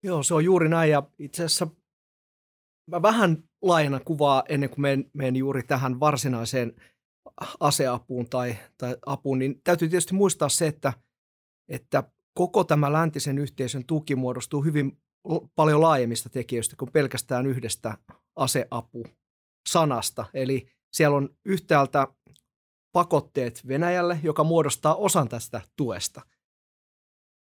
[0.03, 1.67] Joo, se on juuri näin ja itse asiassa
[2.91, 6.73] mä vähän laajana kuvaa ennen kuin menen, menen juuri tähän varsinaiseen
[7.59, 10.93] aseapuun tai, tai apuun, niin täytyy tietysti muistaa se, että,
[11.69, 14.97] että koko tämä läntisen yhteisön tuki muodostuu hyvin
[15.55, 17.97] paljon laajemmista tekijöistä kuin pelkästään yhdestä
[18.35, 20.25] aseapu-sanasta.
[20.33, 22.07] Eli siellä on yhtäältä
[22.91, 26.21] pakotteet Venäjälle, joka muodostaa osan tästä tuesta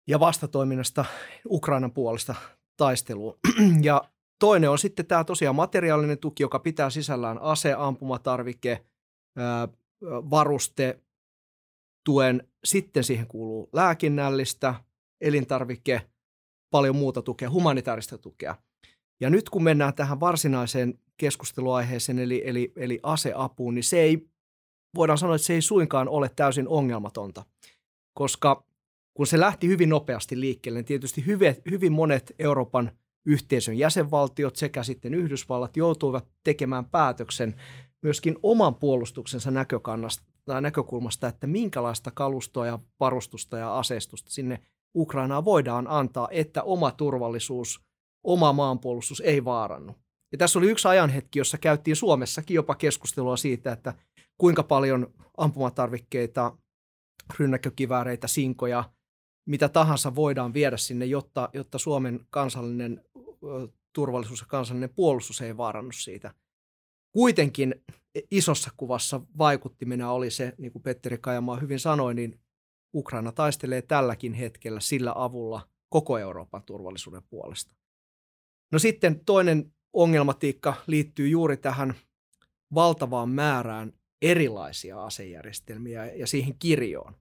[0.08, 1.06] ja vastatoiminnasta
[1.50, 2.36] Ukrainan puolesta
[2.78, 3.40] taisteluun.
[3.82, 4.02] Ja
[4.44, 8.86] Toinen on sitten tämä tosiaan materiaalinen tuki, joka pitää sisällään ase, ampumatarvike,
[10.06, 11.00] varuste,
[12.06, 12.48] tuen.
[12.64, 14.76] Sitten siihen kuuluu lääkinnällistä,
[15.22, 16.02] elintarvike,
[16.72, 18.56] paljon muuta tukea, humanitaarista tukea.
[19.22, 24.30] Ja nyt kun mennään tähän varsinaiseen keskusteluaiheeseen, eli, eli, eli aseapuun, niin se ei,
[24.96, 27.46] voidaan sanoa, että se ei suinkaan ole täysin ongelmatonta,
[28.14, 28.64] koska
[29.14, 32.92] kun se lähti hyvin nopeasti liikkeelle, niin tietysti hyvin, hyvin monet Euroopan–
[33.26, 37.56] yhteisön jäsenvaltiot sekä sitten Yhdysvallat joutuivat tekemään päätöksen
[38.02, 44.60] myöskin oman puolustuksensa näkökannasta tai näkökulmasta, että minkälaista kalustoa ja varustusta ja aseistusta sinne
[44.96, 47.82] Ukrainaan voidaan antaa, että oma turvallisuus,
[48.24, 49.96] oma maanpuolustus ei vaarannu.
[50.32, 53.94] Ja tässä oli yksi ajanhetki, jossa käytiin Suomessakin jopa keskustelua siitä, että
[54.38, 56.58] kuinka paljon ampumatarvikkeita,
[57.40, 58.90] rynnäkkökivääreitä, sinkoja,
[59.46, 63.06] mitä tahansa voidaan viedä sinne, jotta, jotta Suomen kansallinen
[63.94, 66.34] turvallisuus ja kansallinen puolustus ei vaarannu siitä.
[67.12, 67.76] Kuitenkin
[68.32, 72.40] isossa kuvassa vaikuttimena oli se, niin kuin Petteri Kajamaa hyvin sanoi, niin
[72.96, 77.76] Ukraina taistelee tälläkin hetkellä sillä avulla koko Euroopan turvallisuuden puolesta.
[78.72, 81.94] No sitten toinen ongelmatiikka liittyy juuri tähän
[82.74, 87.16] valtavaan määrään erilaisia asejärjestelmiä ja siihen kirjoon.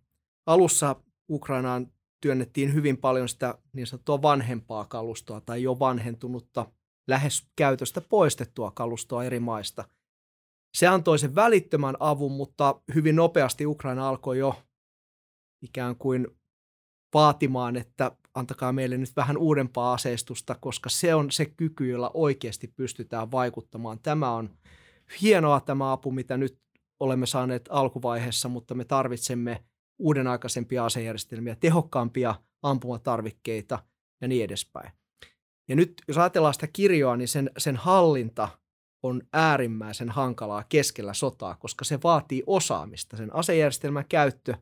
[0.47, 0.97] Alussa
[1.31, 6.67] Ukrainaan työnnettiin hyvin paljon sitä niin sanottua vanhempaa kalustoa tai jo vanhentunutta,
[7.09, 9.85] lähes käytöstä poistettua kalustoa eri maista.
[10.77, 14.63] Se antoi sen välittömän avun, mutta hyvin nopeasti Ukraina alkoi jo
[15.63, 16.27] ikään kuin
[17.15, 22.69] vaatimaan, että antakaa meille nyt vähän uudempaa aseistusta, koska se on se kyky, jolla oikeasti
[22.77, 23.99] pystytään vaikuttamaan.
[24.03, 24.51] Tämä on
[25.23, 26.63] hienoa tämä apu, mitä nyt
[27.01, 29.65] olemme saaneet alkuvaiheessa, mutta me tarvitsemme
[29.99, 33.83] uuden aikaisempia asejärjestelmiä, tehokkaampia ampumatarvikkeita
[34.21, 34.93] ja niin edespäin.
[35.69, 38.49] Ja nyt jos ajatellaan sitä kirjoa, niin sen, sen hallinta
[39.03, 43.17] on äärimmäisen hankalaa keskellä sotaa, koska se vaatii osaamista.
[43.17, 44.55] Sen asejärjestelmän käyttö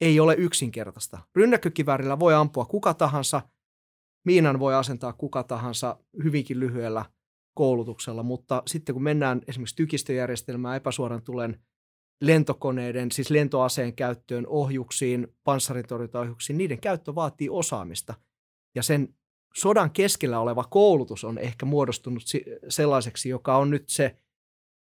[0.00, 1.18] ei ole yksinkertaista.
[1.36, 3.42] Rynnäkkökiväärillä voi ampua kuka tahansa,
[4.26, 7.04] miinan voi asentaa kuka tahansa hyvinkin lyhyellä
[7.54, 11.60] koulutuksella, mutta sitten kun mennään esimerkiksi tykistöjärjestelmään epäsuoran tulen
[12.20, 18.14] lentokoneiden, siis lentoaseen käyttöön, ohjuksiin, panssarintorjuntaohjuksiin, niiden käyttö vaatii osaamista.
[18.74, 19.14] Ja sen
[19.54, 22.22] sodan keskellä oleva koulutus on ehkä muodostunut
[22.68, 24.16] sellaiseksi, joka on nyt se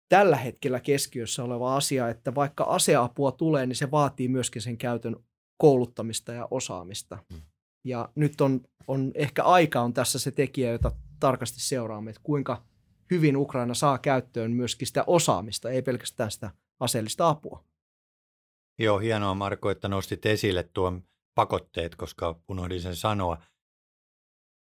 [0.09, 5.15] tällä hetkellä keskiössä oleva asia, että vaikka aseapua tulee, niin se vaatii myöskin sen käytön
[5.57, 7.17] kouluttamista ja osaamista.
[7.33, 7.41] Hmm.
[7.85, 12.63] Ja nyt on, on ehkä aika on tässä se tekijä, jota tarkasti seuraamme, että kuinka
[13.11, 17.63] hyvin Ukraina saa käyttöön myöskin sitä osaamista, ei pelkästään sitä aseellista apua.
[18.79, 21.03] Joo, hienoa Marko, että nostit esille tuon
[21.35, 23.37] pakotteet, koska unohdin sen sanoa.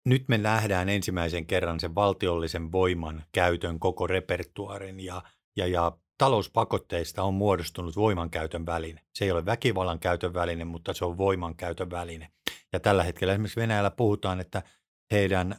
[0.06, 5.22] Nyt me nähdään ensimmäisen kerran sen valtiollisen voiman käytön koko repertuarin ja,
[5.56, 9.00] ja, ja talouspakotteista on muodostunut voimankäytön väline.
[9.14, 12.30] Se ei ole väkivallan käytön väline, mutta se on voimankäytön väline.
[12.72, 14.62] Ja tällä hetkellä esimerkiksi Venäjällä puhutaan, että
[15.10, 15.56] heidän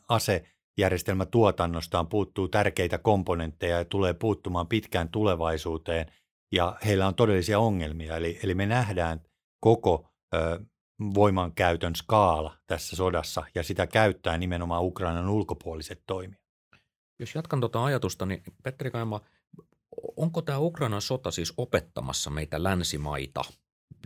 [0.79, 6.05] asejärjestelmätuotannostaan puuttuu tärkeitä komponentteja ja tulee puuttumaan pitkään tulevaisuuteen–
[6.51, 8.17] ja heillä on todellisia ongelmia.
[8.17, 9.21] Eli, eli me nähdään
[9.59, 10.59] koko ö,
[11.13, 16.41] voimankäytön skaala tässä sodassa ja sitä käyttää nimenomaan Ukrainan ulkopuoliset toimijat.
[17.19, 19.21] Jos jatkan tuota ajatusta, niin Petteri Kaima,
[20.17, 23.41] onko tämä Ukrainan sota siis opettamassa meitä länsimaita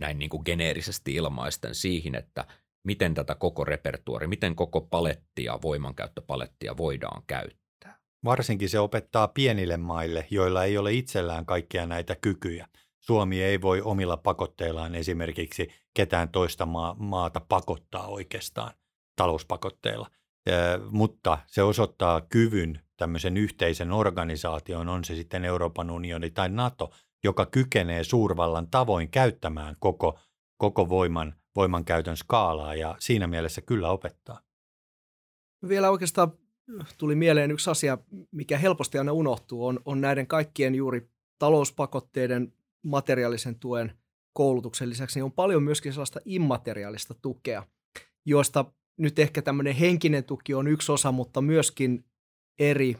[0.00, 2.46] näin niin kuin geneerisesti ilmaisten siihen, että
[2.84, 7.98] miten tätä koko repertuari, miten koko palettia, voimankäyttöpalettia voidaan käyttää?
[8.24, 12.68] Varsinkin se opettaa pienille maille, joilla ei ole itsellään kaikkia näitä kykyjä.
[13.00, 16.66] Suomi ei voi omilla pakotteillaan esimerkiksi ketään toista
[16.96, 18.70] maata pakottaa oikeastaan
[19.16, 20.10] talouspakotteilla,
[20.90, 26.90] mutta se osoittaa kyvyn tämmöisen yhteisen organisaation, on se sitten Euroopan unioni tai NATO,
[27.24, 30.18] joka kykenee suurvallan tavoin käyttämään koko,
[30.56, 34.40] koko voiman, voimankäytön skaalaa ja siinä mielessä kyllä opettaa.
[35.68, 36.32] Vielä oikeastaan
[36.98, 37.98] tuli mieleen yksi asia,
[38.30, 42.52] mikä helposti aina unohtuu, on, on näiden kaikkien juuri talouspakotteiden,
[42.84, 43.98] materiaalisen tuen,
[44.32, 47.66] koulutuksen lisäksi, niin on paljon myöskin sellaista immateriaalista tukea,
[48.26, 48.64] joista
[48.98, 52.04] nyt ehkä tämmöinen henkinen tuki on yksi osa, mutta myöskin
[52.58, 52.96] eri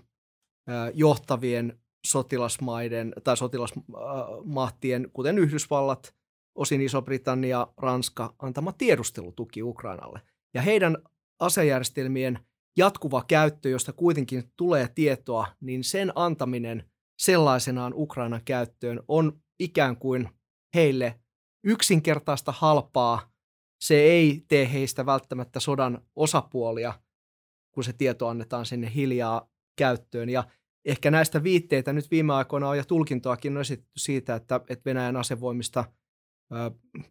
[0.94, 6.14] johtavien sotilasmaiden tai sotilasmahtien, kuten Yhdysvallat,
[6.54, 10.20] osin Iso-Britannia, Ranska, antama tiedustelutuki Ukrainalle.
[10.54, 10.98] Ja heidän
[11.40, 12.38] asejärjestelmien–
[12.76, 16.84] jatkuva käyttö, josta kuitenkin tulee tietoa, niin sen antaminen
[17.18, 20.28] sellaisenaan Ukrainan käyttöön on ikään kuin
[20.74, 21.20] heille
[21.64, 23.32] yksinkertaista halpaa.
[23.80, 26.92] Se ei tee heistä välttämättä sodan osapuolia,
[27.74, 30.28] kun se tieto annetaan sinne hiljaa käyttöön.
[30.28, 30.44] Ja
[30.84, 35.16] ehkä näistä viitteitä nyt viime aikoina on ja tulkintoakin on esitetty siitä, että, että Venäjän
[35.16, 35.84] asevoimista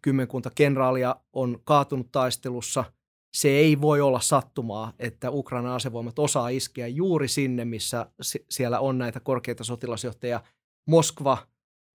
[0.02, 2.84] kymmenkunta kenraalia on kaatunut taistelussa–
[3.34, 8.06] se ei voi olla sattumaa, että Ukrainan asevoimat osaa iskeä juuri sinne, missä
[8.50, 10.40] siellä on näitä korkeita sotilasjohtajia.
[10.88, 11.38] Moskva,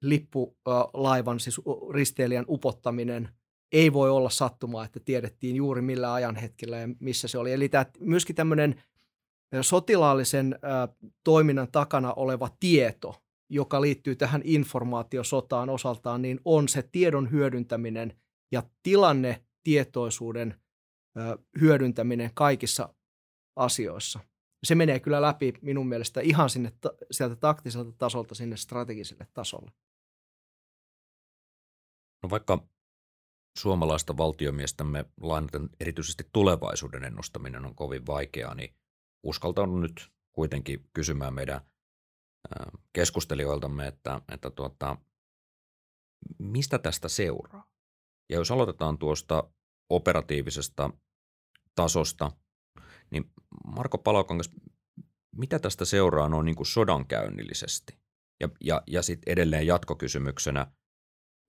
[0.02, 1.62] lippulaivan, siis
[1.94, 3.30] risteilijän upottaminen,
[3.72, 7.54] ei voi olla sattumaa, että tiedettiin juuri millä ajanhetkellä ja missä se oli.
[7.54, 8.84] Eli tämä, myöskin tämmöinen
[9.62, 10.60] sotilaallisen
[11.24, 18.14] toiminnan takana oleva tieto, joka liittyy tähän informaatiosotaan osaltaan, niin on se tiedon hyödyntäminen
[18.52, 20.56] ja tilanne tietoisuuden–
[21.62, 22.94] hyödyntäminen kaikissa
[23.56, 24.20] asioissa.
[24.64, 26.74] Se menee kyllä läpi minun mielestä ihan sinne
[27.12, 29.72] sieltä taktiselta tasolta sinne strategiselle tasolle.
[32.24, 32.68] No vaikka
[33.58, 38.76] suomalaista valtiomiestämme lainaten erityisesti tulevaisuuden ennustaminen on kovin vaikeaa, niin
[39.24, 41.62] uskaltaudun nyt kuitenkin kysymään meidän
[42.94, 44.98] keskustelijoiltamme, että, että tuota,
[46.40, 47.70] mistä tästä seuraa?
[48.30, 49.44] Ja jos aloitetaan tuosta
[49.90, 50.90] operatiivisesta
[51.76, 52.32] tasosta,
[53.12, 53.32] niin
[53.66, 54.50] Marko Palokangas,
[55.36, 58.00] mitä tästä seuraa noin niin kuin sodankäynnillisesti?
[58.40, 60.72] Ja, ja, ja sitten edelleen jatkokysymyksenä,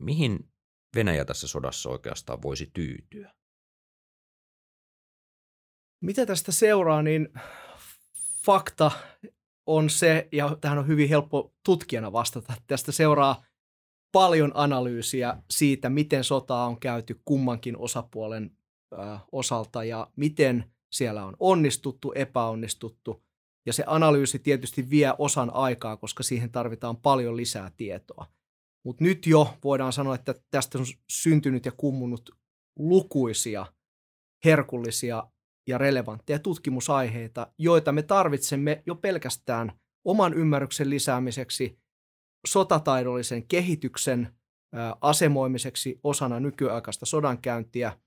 [0.03, 0.51] mihin
[0.97, 3.35] Venäjä tässä sodassa oikeastaan voisi tyytyä?
[6.01, 7.29] Mitä tästä seuraa, niin
[8.45, 8.91] fakta
[9.77, 13.45] on se, ja tähän on hyvin helppo tutkijana vastata, että tästä seuraa
[14.13, 18.51] paljon analyysiä siitä, miten sotaa on käyty kummankin osapuolen
[19.33, 23.23] osalta ja miten siellä on onnistuttu, epäonnistuttu.
[23.67, 28.27] Ja se analyysi tietysti vie osan aikaa, koska siihen tarvitaan paljon lisää tietoa.
[28.85, 32.31] Mutta nyt jo voidaan sanoa, että tästä on syntynyt ja kummunut
[32.79, 33.67] lukuisia
[34.45, 35.31] herkullisia
[35.67, 39.73] ja relevantteja tutkimusaiheita, joita me tarvitsemme jo pelkästään
[40.05, 41.79] oman ymmärryksen lisäämiseksi,
[42.47, 44.37] sotataidollisen kehityksen
[45.01, 47.99] asemoimiseksi osana nykyaikaista sodankäyntiä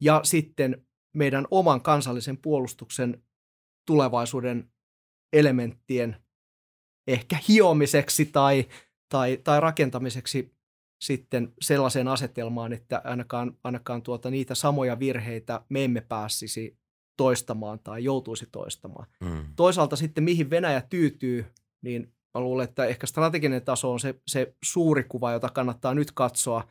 [0.00, 0.86] ja sitten
[1.16, 3.22] meidän oman kansallisen puolustuksen
[3.86, 4.72] tulevaisuuden
[5.32, 6.16] elementtien
[7.06, 8.68] ehkä hiomiseksi tai,
[9.08, 10.54] tai, tai rakentamiseksi
[11.02, 16.81] sitten sellaiseen asetelmaan, että ainakaan, ainakaan tuota, niitä samoja virheitä me emme pääsisi
[17.16, 19.06] toistamaan tai joutuisi toistamaan.
[19.20, 19.44] Mm.
[19.56, 21.46] Toisaalta sitten mihin Venäjä tyytyy,
[21.82, 26.12] niin mä luulen, että ehkä strateginen taso on se, se suuri kuva, jota kannattaa nyt
[26.12, 26.64] katsoa,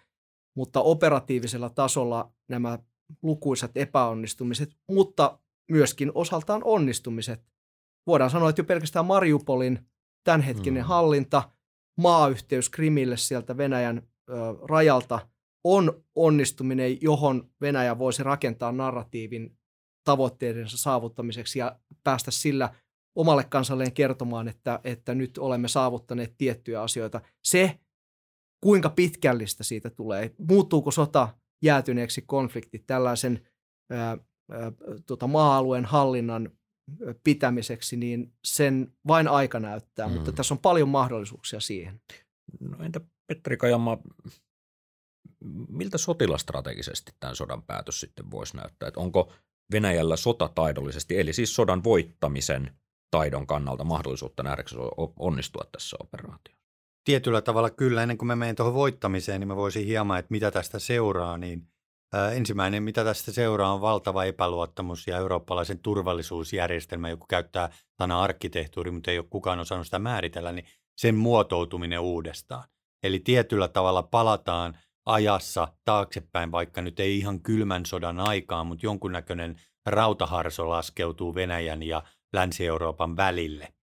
[0.56, 2.80] mutta operatiivisella tasolla nämä
[3.22, 5.40] lukuisat epäonnistumiset, mutta
[5.72, 7.46] myöskin osaltaan onnistumiset.
[8.08, 9.80] Voidaan sanoa, että jo pelkästään Mariupolin
[10.24, 10.88] tämänhetkinen mm.
[10.88, 11.50] hallinta,
[11.98, 13.98] maayhteys Krimille sieltä Venäjän
[14.30, 14.34] ö,
[14.70, 15.20] rajalta
[15.64, 19.58] on onnistuminen, johon Venäjä voisi rakentaa narratiivin
[20.04, 22.76] tavoitteidensa saavuttamiseksi ja päästä sillä
[23.16, 27.22] omalle kansalleen kertomaan, että, että nyt olemme saavuttaneet tiettyjä asioita.
[27.44, 27.80] Se,
[28.62, 31.30] kuinka pitkällistä siitä tulee, muuttuuko sota
[31.64, 33.48] jäätyneeksi konflikti tällaisen
[33.90, 34.18] ää, ää,
[35.06, 36.50] tota maa-alueen hallinnan
[37.24, 40.14] pitämiseksi, niin sen vain aika näyttää, mm.
[40.14, 42.02] mutta tässä on paljon mahdollisuuksia siihen.
[42.60, 43.98] No entä Petteri Kajama,
[45.70, 48.88] miltä sotilastrategisesti tämän sodan päätös sitten voisi näyttää?
[48.88, 49.34] Että onko
[49.72, 52.72] Venäjällä sotataidollisesti, eli siis sodan voittamisen
[53.12, 54.82] taidon kannalta mahdollisuutta nähdäksesi
[55.20, 56.62] onnistua tässä operaatiossa?
[57.04, 58.02] Tietyllä tavalla kyllä.
[58.02, 61.38] Ennen kuin mä menen tuohon voittamiseen, niin mä voisin hieman, että mitä tästä seuraa.
[61.38, 61.68] Niin
[62.14, 68.92] ää, ensimmäinen, mitä tästä seuraa, on valtava epäluottamus ja eurooppalaisen turvallisuusjärjestelmä, joku käyttää sana arkkitehtuuri,
[68.92, 70.66] mutta ei ole kukaan osannut sitä määritellä, niin
[70.98, 72.64] sen muotoutuminen uudestaan.
[73.04, 79.62] Eli tietyllä tavalla palataan ajassa taaksepäin, vaikka nyt ei ihan kylmän sodan aikaan, mutta jonkunnäköinen
[79.86, 83.74] rautaharso laskeutuu Venäjän ja Länsi-Euroopan välille.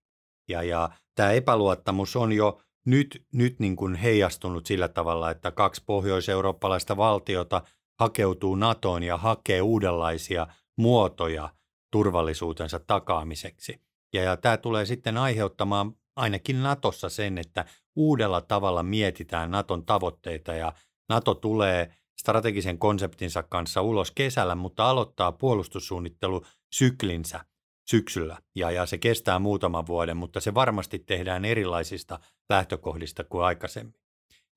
[0.48, 5.82] Ja, ja tämä epäluottamus on jo nyt, nyt niin kuin heijastunut sillä tavalla, että kaksi
[5.86, 7.62] pohjoiseurooppalaista valtiota
[8.00, 10.46] hakeutuu NATOon ja hakee uudenlaisia
[10.78, 11.48] muotoja
[11.92, 13.80] turvallisuutensa takaamiseksi.
[14.12, 17.64] Ja, ja tämä tulee sitten aiheuttamaan ainakin Natossa sen, että
[17.96, 20.72] uudella tavalla mietitään Naton tavoitteita ja
[21.08, 27.44] Nato tulee strategisen konseptinsa kanssa ulos kesällä, mutta aloittaa puolustussuunnittelusyklinsä
[27.90, 32.18] syksyllä ja, ja se kestää muutaman vuoden, mutta se varmasti tehdään erilaisista
[32.48, 34.00] lähtökohdista kuin aikaisemmin.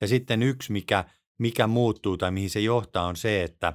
[0.02, 1.06] Ja sitten yksi, mikä,
[1.40, 3.74] mikä muuttuu tai mihin se johtaa, on se, että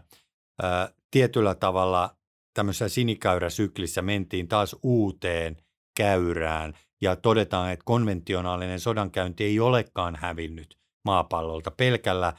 [0.63, 2.17] ää, tietyllä tavalla
[2.55, 5.57] tämmöisessä sinikäyräsyklissä mentiin taas uuteen
[5.97, 11.71] käyrään ja todetaan, että konventionaalinen sodankäynti ei olekaan hävinnyt maapallolta.
[11.71, 12.33] Pelkällä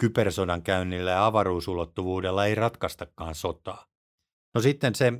[0.00, 3.86] kybersodan käynnillä ja avaruusulottuvuudella ei ratkaistakaan sotaa.
[4.54, 5.12] No sitten se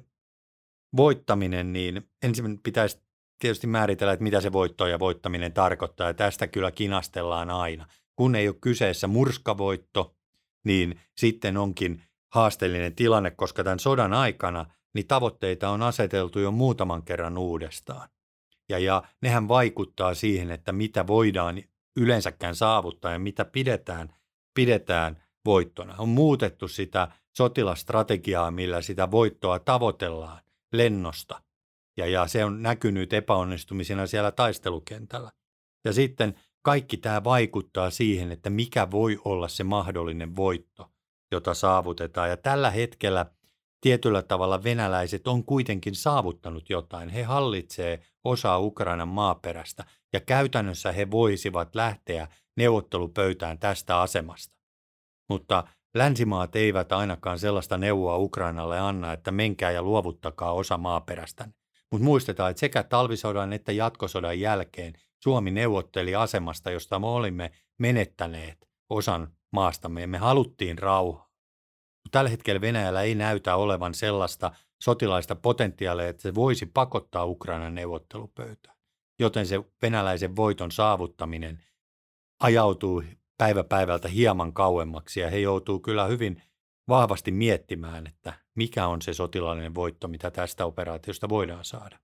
[0.97, 3.03] voittaminen, niin ensin pitäisi
[3.38, 7.87] tietysti määritellä, että mitä se voitto ja voittaminen tarkoittaa, ja tästä kyllä kinastellaan aina.
[8.16, 10.16] Kun ei ole kyseessä murskavoitto,
[10.64, 12.03] niin sitten onkin
[12.35, 18.09] haasteellinen tilanne, koska tämän sodan aikana niin tavoitteita on aseteltu jo muutaman kerran uudestaan.
[18.69, 21.62] Ja, ja nehän vaikuttaa siihen, että mitä voidaan
[21.97, 24.14] yleensäkään saavuttaa ja mitä pidetään,
[24.61, 25.94] pidetään voittona.
[25.99, 30.40] On muutettu sitä sotilastrategiaa, millä sitä voittoa tavoitellaan
[30.73, 31.42] lennosta.
[31.96, 35.31] Ja, ja se on näkynyt epäonnistumisena siellä taistelukentällä.
[35.85, 40.90] Ja sitten kaikki tämä vaikuttaa siihen, että mikä voi olla se mahdollinen voitto,
[41.33, 42.29] jota saavutetaan.
[42.29, 43.27] Ja tällä hetkellä
[43.81, 47.09] tietyllä tavalla venäläiset on kuitenkin saavuttanut jotain.
[47.09, 52.29] He hallitsee osaa Ukrainan maaperästä ja käytännössä he voisivat lähteä
[52.61, 54.57] neuvottelupöytään tästä asemasta.
[55.29, 61.49] Mutta Länsimaat eivät ainakaan sellaista neuvoa Ukrainalle anna, että menkää ja luovuttakaa osa maaperästä.
[61.93, 68.68] Mutta muistetaan, että sekä talvisodan että jatkosodan jälkeen Suomi neuvotteli asemasta, josta me olimme menettäneet
[68.91, 71.30] osan maastamme ja me haluttiin rauhaa.
[72.11, 78.76] Tällä hetkellä Venäjällä ei näytä olevan sellaista sotilaista potentiaalia, että se voisi pakottaa Ukrainan neuvottelupöytään.
[79.18, 81.62] Joten se venäläisen voiton saavuttaminen
[82.41, 83.03] ajautuu
[83.38, 86.43] päivä päivältä hieman kauemmaksi ja he joutuu kyllä hyvin
[86.88, 91.99] vahvasti miettimään, että mikä on se sotilaallinen voitto, mitä tästä operaatiosta voidaan saada.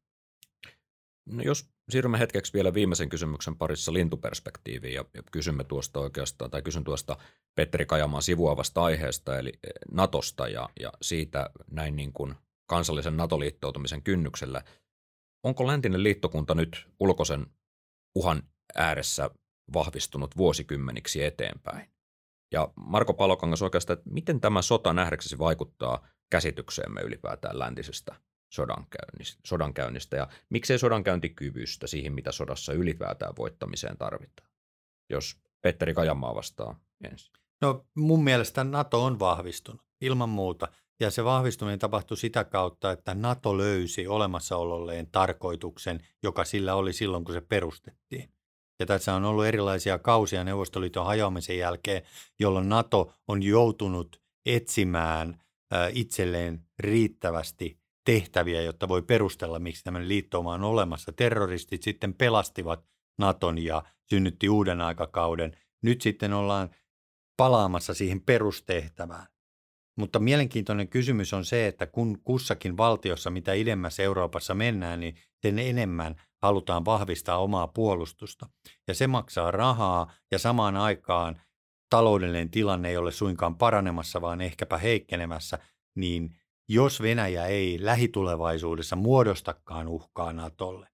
[1.27, 6.63] No jos siirrymme hetkeksi vielä viimeisen kysymyksen parissa lintuperspektiiviin ja, ja kysymme tuosta oikeastaan, tai
[6.63, 7.17] kysyn tuosta
[7.55, 12.35] Petteri Kajamaan sivuavasta aiheesta, eli eh, Natosta ja, ja siitä näin niin kuin
[12.67, 14.63] kansallisen NATO-liittoutumisen kynnyksellä.
[15.43, 17.47] Onko läntinen liittokunta nyt ulkoisen
[18.15, 18.43] uhan
[18.75, 19.31] ääressä
[19.75, 21.91] vahvistunut vuosikymmeniksi eteenpäin.
[22.53, 28.15] Ja Marko Palokangas oikeastaan, että miten tämä sota nähdäksesi vaikuttaa käsitykseemme ylipäätään läntisestä
[29.45, 34.51] sodankäynnistä ja miksei sodankäyntikyvystä siihen, mitä sodassa ylipäätään voittamiseen tarvitaan?
[35.11, 37.33] Jos Petteri Kajamaa vastaa ensin.
[37.61, 40.69] No mun mielestä NATO on vahvistunut ilman muuta.
[41.01, 47.25] Ja se vahvistuminen tapahtui sitä kautta, että NATO löysi olemassaololleen tarkoituksen, joka sillä oli silloin,
[47.25, 48.36] kun se perustettiin.
[48.81, 52.03] Ja tässä on ollut erilaisia kausia Neuvostoliiton hajoamisen jälkeen,
[52.39, 55.43] jolloin NATO on joutunut etsimään
[55.93, 61.13] itselleen riittävästi tehtäviä, jotta voi perustella, miksi tämmöinen liittouma on olemassa.
[61.13, 62.85] Terroristit sitten pelastivat
[63.19, 65.57] Naton ja synnytti uuden aikakauden.
[65.83, 66.71] Nyt sitten ollaan
[67.37, 69.27] palaamassa siihen perustehtävään.
[69.99, 75.59] Mutta mielenkiintoinen kysymys on se, että kun kussakin valtiossa, mitä idemmässä Euroopassa mennään, niin sen
[75.59, 78.47] enemmän halutaan vahvistaa omaa puolustusta.
[78.89, 81.41] Ja se maksaa rahaa ja samaan aikaan
[81.91, 85.59] taloudellinen tilanne ei ole suinkaan paranemassa, vaan ehkäpä heikkenemässä,
[85.97, 86.37] niin
[86.69, 90.89] jos Venäjä ei lähitulevaisuudessa muodostakaan uhkaa Natolle,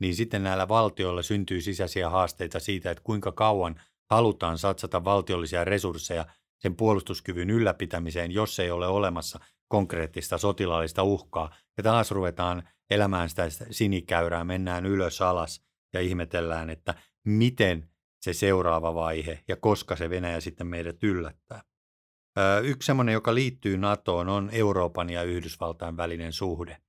[0.00, 3.80] niin sitten näillä valtioilla syntyy sisäisiä haasteita siitä, että kuinka kauan
[4.10, 6.26] halutaan satsata valtiollisia resursseja
[6.58, 11.50] sen puolustuskyvyn ylläpitämiseen, jos ei ole olemassa konkreettista sotilaallista uhkaa.
[11.76, 18.94] Ja taas ruvetaan elämään sitä sinikäyrää, mennään ylös alas ja ihmetellään, että miten se seuraava
[18.94, 21.62] vaihe ja koska se Venäjä sitten meidät yllättää.
[22.62, 26.82] Yksi semmoinen, joka liittyy NATOon, on Euroopan ja Yhdysvaltain välinen suhde,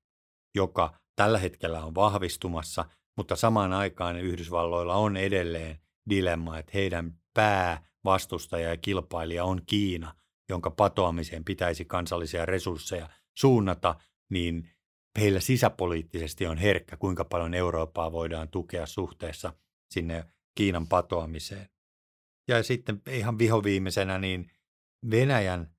[0.56, 2.86] joka tällä hetkellä on vahvistumassa,
[3.18, 5.80] mutta samaan aikaan Yhdysvalloilla on edelleen
[6.10, 10.16] dilemma, että heidän päävastustaja ja kilpailija on Kiina,
[10.50, 13.96] jonka patoamiseen pitäisi kansallisia resursseja suunnata,
[14.30, 14.70] niin
[15.20, 19.54] heillä sisäpoliittisesti on herkkä, kuinka paljon Eurooppaa voidaan tukea suhteessa
[19.94, 21.70] sinne Kiinan patoamiseen.
[22.48, 24.52] Ja sitten ihan vihoviimeisenä, niin
[25.12, 25.76] Venäjän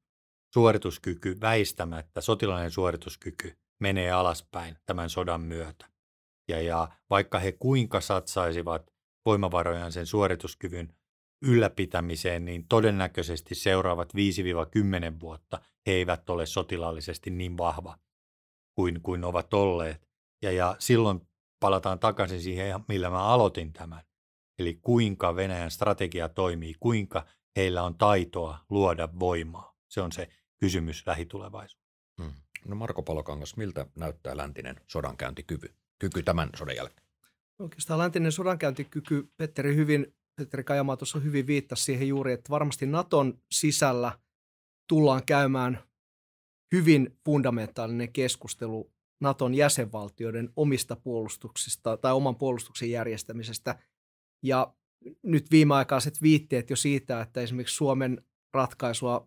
[0.54, 5.86] suorituskyky väistämättä, sotilainen suorituskyky menee alaspäin tämän sodan myötä.
[6.48, 8.90] Ja, ja vaikka he kuinka satsaisivat
[9.26, 10.94] voimavarojaan sen suorituskyvyn
[11.42, 17.98] ylläpitämiseen, niin todennäköisesti seuraavat 5-10 vuotta he eivät ole sotilaallisesti niin vahva
[18.76, 20.08] kuin, kuin ovat olleet.
[20.42, 21.20] Ja, ja silloin
[21.60, 24.02] palataan takaisin siihen, millä mä aloitin tämän.
[24.58, 29.76] Eli kuinka Venäjän strategia toimii, kuinka heillä on taitoa luoda voimaa.
[29.88, 30.28] Se on se
[30.60, 31.92] kysymys lähitulevaisuudessa.
[32.22, 32.32] Hmm.
[32.68, 37.06] No Marko Palokangas, miltä näyttää läntinen sodankäyntikyky kyky tämän sodan jälkeen?
[37.58, 43.38] Oikeastaan läntinen sodankäyntikyky, Petteri, hyvin, Petteri Kajamaa tuossa hyvin viittasi siihen juuri, että varmasti Naton
[43.50, 44.18] sisällä
[44.88, 45.82] tullaan käymään
[46.72, 48.90] hyvin fundamentaalinen keskustelu
[49.20, 53.78] Naton jäsenvaltioiden omista puolustuksista tai oman puolustuksen järjestämisestä.
[54.42, 54.74] Ja
[55.22, 59.26] nyt viimeaikaiset viitteet jo siitä, että esimerkiksi Suomen ratkaisua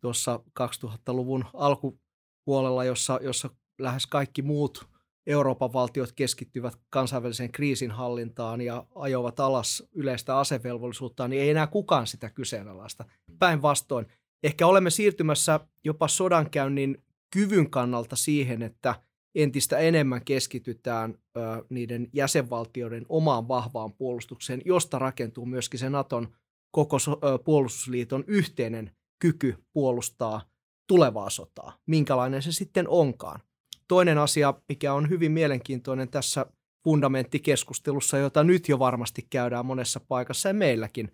[0.00, 4.88] tuossa 2000-luvun alkupuolella, jossa, jossa lähes kaikki muut
[5.26, 12.30] Euroopan valtiot keskittyvät kansainväliseen kriisinhallintaan ja ajoivat alas yleistä asevelvollisuutta, niin ei enää kukaan sitä
[12.30, 13.04] kyseenalaista.
[13.38, 14.06] Päinvastoin,
[14.42, 18.94] ehkä olemme siirtymässä jopa sodankäynnin kyvyn kannalta siihen, että
[19.34, 26.28] entistä enemmän keskitytään ö, niiden jäsenvaltioiden omaan vahvaan puolustukseen, josta rakentuu myöskin se Naton
[26.70, 30.42] koko so, ö, puolustusliiton yhteinen kyky puolustaa
[30.86, 33.40] tulevaa sotaa, minkälainen se sitten onkaan.
[33.88, 36.46] Toinen asia, mikä on hyvin mielenkiintoinen tässä
[36.84, 41.12] fundamenttikeskustelussa, jota nyt jo varmasti käydään monessa paikassa ja meilläkin,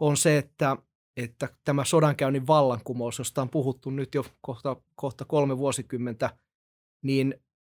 [0.00, 0.76] on se, että,
[1.16, 6.30] että tämä sodankäynnin vallankumous, josta on puhuttu nyt jo kohta, kohta kolme vuosikymmentä,
[7.02, 7.34] niin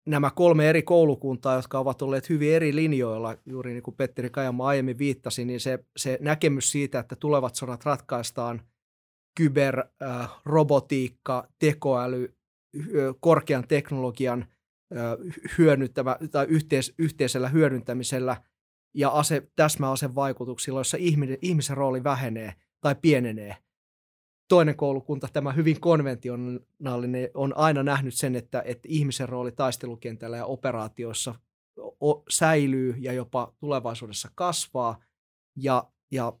[0.05, 4.67] nämä kolme eri koulukuntaa, jotka ovat olleet hyvin eri linjoilla, juuri niin kuin Petteri Kajama
[4.67, 8.61] aiemmin viittasi, niin se, se näkemys siitä, että tulevat sodat ratkaistaan
[9.37, 12.35] kyber, äh, robotiikka, tekoäly,
[13.19, 14.45] korkean teknologian
[15.57, 18.37] hyödyntävä tai yhteis, yhteisellä hyödyntämisellä
[18.93, 22.53] ja ase, täsmäasevaikutuksilla, ihminen, ihmisen rooli vähenee
[22.83, 23.57] tai pienenee.
[24.49, 30.45] Toinen koulukunta, tämä hyvin konventionaalinen, on aina nähnyt sen, että, että ihmisen rooli taistelukentällä ja
[30.45, 31.35] operaatioissa
[32.29, 34.99] säilyy ja jopa tulevaisuudessa kasvaa
[35.55, 36.33] ja, ja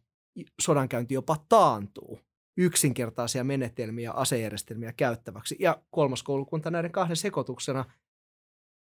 [0.61, 2.19] sodankäynti jopa taantuu
[2.57, 5.55] yksinkertaisia menetelmiä, asejärjestelmiä käyttäväksi.
[5.59, 7.85] Ja kolmas koulukunta näiden kahden sekoituksena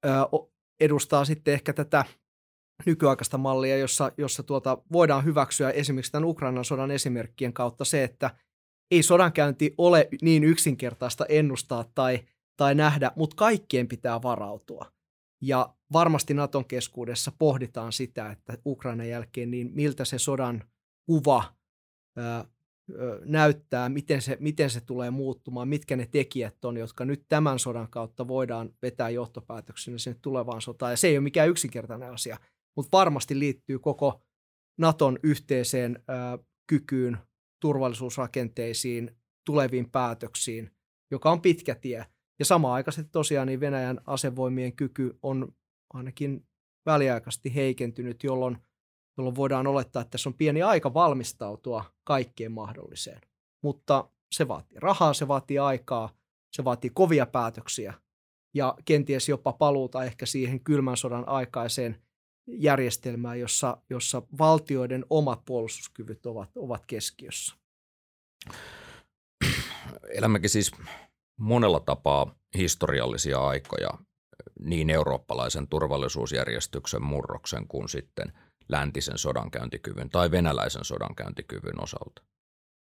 [0.05, 0.09] ö,
[0.79, 2.05] edustaa sitten ehkä tätä
[2.85, 8.35] nykyaikaista mallia, jossa, jossa tuota, voidaan hyväksyä esimerkiksi tämän Ukrainan sodan esimerkkien kautta se, että
[8.91, 12.19] ei sodankäynti ole niin yksinkertaista ennustaa tai,
[12.57, 14.91] tai nähdä, mutta kaikkien pitää varautua.
[15.41, 20.63] Ja varmasti Naton keskuudessa pohditaan sitä, että Ukrainan jälkeen niin miltä se sodan
[21.05, 21.43] kuva
[22.17, 22.45] ää,
[23.25, 27.89] näyttää, miten se, miten se tulee muuttumaan, mitkä ne tekijät on, jotka nyt tämän sodan
[27.89, 30.91] kautta voidaan vetää johtopäätöksenä sinne tulevaan sotaan.
[30.91, 32.37] Ja se ei ole mikään yksinkertainen asia,
[32.75, 34.21] mutta varmasti liittyy koko
[34.77, 37.17] Naton yhteiseen ää, kykyyn,
[37.61, 40.71] turvallisuusrakenteisiin, tuleviin päätöksiin,
[41.11, 42.05] joka on pitkä tie.
[42.39, 45.55] Ja samaan aikaisesti tosiaan niin Venäjän asevoimien kyky on
[45.93, 46.47] ainakin
[46.85, 48.57] väliaikaisesti heikentynyt, jolloin,
[49.17, 53.21] jolloin voidaan olettaa, että tässä on pieni aika valmistautua kaikkeen mahdolliseen.
[53.63, 56.09] Mutta se vaatii rahaa, se vaatii aikaa,
[56.51, 57.93] se vaatii kovia päätöksiä
[58.53, 62.04] ja kenties jopa paluuta ehkä siihen kylmän sodan aikaiseen
[62.47, 67.55] järjestelmään, jossa, jossa valtioiden omat puolustuskyvyt ovat, ovat keskiössä.
[70.09, 70.71] Elämmekin siis
[71.39, 73.89] monella tapaa historiallisia aikoja
[74.59, 78.33] niin eurooppalaisen turvallisuusjärjestyksen murroksen kuin sitten
[78.69, 82.23] läntisen sodankäyntikyvyn tai venäläisen sodankäyntikyvyn osalta.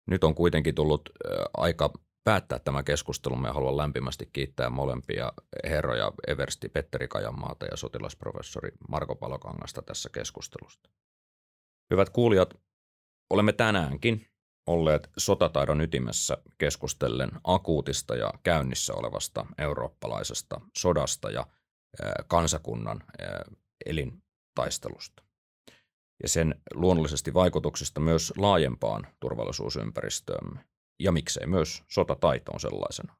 [0.06, 1.10] Nyt on kuitenkin tullut
[1.56, 1.92] aika
[2.24, 3.36] päättää tämä keskustelu.
[3.36, 5.32] Me haluan lämpimästi kiittää molempia
[5.64, 10.90] herroja Eversti Petteri Kajanmaata ja sotilasprofessori Marko Palokangasta tässä keskustelusta.
[11.90, 12.54] Hyvät kuulijat,
[13.30, 14.26] olemme tänäänkin
[14.66, 21.46] olleet sotataidon ytimessä keskustellen akuutista ja käynnissä olevasta eurooppalaisesta sodasta ja
[22.28, 23.04] kansakunnan
[23.86, 25.22] elintaistelusta
[26.22, 30.69] ja sen luonnollisesti vaikutuksista myös laajempaan turvallisuusympäristöömme
[31.00, 33.16] ja miksei myös sotataitoon sellaisena.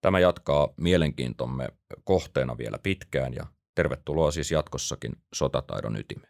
[0.00, 1.68] Tämä jatkaa mielenkiintomme
[2.04, 6.29] kohteena vielä pitkään ja tervetuloa siis jatkossakin sotataidon ytimeen.